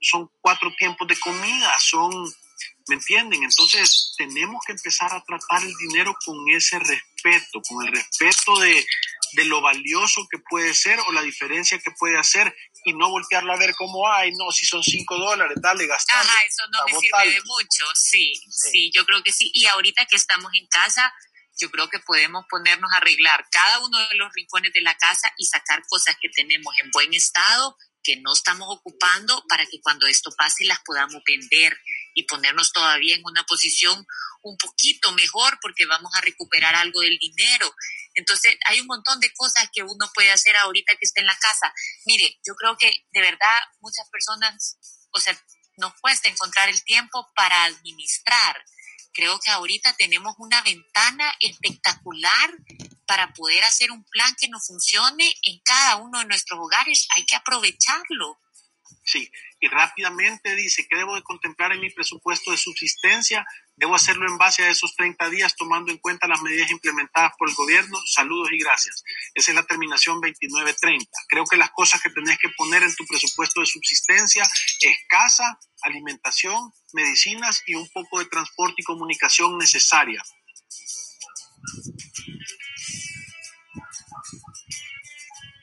son 0.01 0.29
cuatro 0.41 0.73
tiempos 0.77 1.07
de 1.07 1.17
comida, 1.19 1.71
son, 1.79 2.11
¿me 2.87 2.95
entienden? 2.95 3.43
Entonces 3.43 4.13
tenemos 4.17 4.63
que 4.65 4.73
empezar 4.73 5.13
a 5.13 5.23
tratar 5.23 5.63
el 5.63 5.73
dinero 5.87 6.15
con 6.25 6.37
ese 6.49 6.79
respeto, 6.79 7.12
con 7.67 7.85
el 7.85 7.93
respeto 7.93 8.59
de, 8.59 8.85
de 9.33 9.45
lo 9.45 9.61
valioso 9.61 10.27
que 10.29 10.39
puede 10.49 10.73
ser 10.73 10.99
o 10.99 11.11
la 11.11 11.21
diferencia 11.21 11.79
que 11.79 11.91
puede 11.91 12.17
hacer 12.17 12.55
y 12.85 12.93
no 12.93 13.09
voltearlo 13.09 13.53
a 13.53 13.57
ver 13.57 13.73
como, 13.75 14.07
ay, 14.11 14.31
no, 14.33 14.51
si 14.51 14.65
son 14.65 14.83
cinco 14.83 15.17
dólares, 15.17 15.57
dale, 15.61 15.87
gastar. 15.87 16.25
Ajá, 16.25 16.43
eso 16.43 16.63
no 16.71 16.85
me 16.85 16.99
sirve 16.99 17.35
de 17.35 17.41
mucho, 17.41 17.85
sí, 17.95 18.33
sí, 18.49 18.91
yo 18.93 19.05
creo 19.05 19.23
que 19.23 19.31
sí. 19.31 19.51
Y 19.53 19.65
ahorita 19.65 20.05
que 20.05 20.15
estamos 20.15 20.51
en 20.53 20.67
casa, 20.67 21.13
yo 21.59 21.69
creo 21.71 21.89
que 21.89 21.99
podemos 21.99 22.45
ponernos 22.49 22.91
a 22.91 22.97
arreglar 22.97 23.45
cada 23.51 23.79
uno 23.79 23.97
de 24.09 24.15
los 24.15 24.31
rincones 24.33 24.73
de 24.73 24.81
la 24.81 24.95
casa 24.97 25.33
y 25.37 25.45
sacar 25.45 25.83
cosas 25.87 26.15
que 26.21 26.29
tenemos 26.29 26.73
en 26.83 26.91
buen 26.91 27.13
estado 27.13 27.77
que 28.03 28.17
no 28.17 28.33
estamos 28.33 28.67
ocupando 28.69 29.45
para 29.47 29.65
que 29.65 29.79
cuando 29.81 30.05
esto 30.07 30.29
pase 30.37 30.65
las 30.65 30.79
podamos 30.81 31.23
vender 31.25 31.77
y 32.13 32.23
ponernos 32.23 32.71
todavía 32.71 33.15
en 33.15 33.21
una 33.25 33.43
posición 33.45 34.05
un 34.41 34.57
poquito 34.57 35.11
mejor 35.13 35.57
porque 35.61 35.85
vamos 35.85 36.11
a 36.15 36.21
recuperar 36.21 36.75
algo 36.75 37.01
del 37.01 37.17
dinero. 37.17 37.73
Entonces, 38.13 38.55
hay 38.67 38.79
un 38.79 38.87
montón 38.87 39.19
de 39.19 39.33
cosas 39.33 39.69
que 39.73 39.83
uno 39.83 40.11
puede 40.13 40.31
hacer 40.31 40.55
ahorita 40.57 40.93
que 40.93 41.05
esté 41.05 41.21
en 41.21 41.27
la 41.27 41.37
casa. 41.37 41.73
Mire, 42.05 42.39
yo 42.45 42.55
creo 42.55 42.77
que 42.77 43.05
de 43.11 43.21
verdad 43.21 43.59
muchas 43.79 44.07
personas, 44.09 44.77
o 45.11 45.19
sea, 45.19 45.37
nos 45.77 45.93
cuesta 45.99 46.29
encontrar 46.29 46.69
el 46.69 46.83
tiempo 46.83 47.31
para 47.35 47.63
administrar. 47.65 48.63
Creo 49.13 49.39
que 49.39 49.51
ahorita 49.51 49.93
tenemos 49.93 50.35
una 50.39 50.61
ventana 50.61 51.33
espectacular 51.39 52.51
para 53.05 53.33
poder 53.33 53.63
hacer 53.63 53.91
un 53.91 54.03
plan 54.05 54.35
que 54.39 54.47
nos 54.49 54.65
funcione 54.67 55.31
en 55.43 55.59
cada 55.63 55.97
uno 55.97 56.19
de 56.19 56.25
nuestros 56.25 56.59
hogares. 56.59 57.07
Hay 57.15 57.25
que 57.25 57.35
aprovecharlo. 57.35 58.39
Sí, 59.05 59.29
y 59.59 59.67
rápidamente 59.67 60.55
dice, 60.55 60.87
¿qué 60.89 60.97
debo 60.97 61.15
de 61.15 61.23
contemplar 61.23 61.73
en 61.73 61.81
mi 61.81 61.89
presupuesto 61.89 62.51
de 62.51 62.57
subsistencia? 62.57 63.45
Debo 63.75 63.95
hacerlo 63.95 64.27
en 64.27 64.37
base 64.37 64.63
a 64.63 64.69
esos 64.69 64.95
30 64.95 65.29
días 65.29 65.55
tomando 65.57 65.91
en 65.91 65.97
cuenta 65.97 66.27
las 66.27 66.41
medidas 66.41 66.71
implementadas 66.71 67.33
por 67.37 67.49
el 67.49 67.55
gobierno. 67.55 67.97
Saludos 68.05 68.49
y 68.51 68.59
gracias. 68.59 69.03
Esa 69.33 69.51
es 69.51 69.55
la 69.55 69.63
terminación 69.63 70.21
2930. 70.21 71.05
Creo 71.27 71.43
que 71.45 71.57
las 71.57 71.71
cosas 71.71 72.01
que 72.01 72.11
tenés 72.11 72.37
que 72.37 72.49
poner 72.55 72.81
en 72.83 72.95
tu 72.95 73.05
presupuesto 73.05 73.59
de 73.59 73.65
subsistencia 73.65 74.43
es 74.79 74.97
casa, 75.09 75.59
alimentación, 75.81 76.71
medicinas 76.93 77.61
y 77.65 77.75
un 77.75 77.89
poco 77.89 78.19
de 78.19 78.25
transporte 78.25 78.75
y 78.77 78.83
comunicación 78.83 79.57
necesaria. 79.57 80.23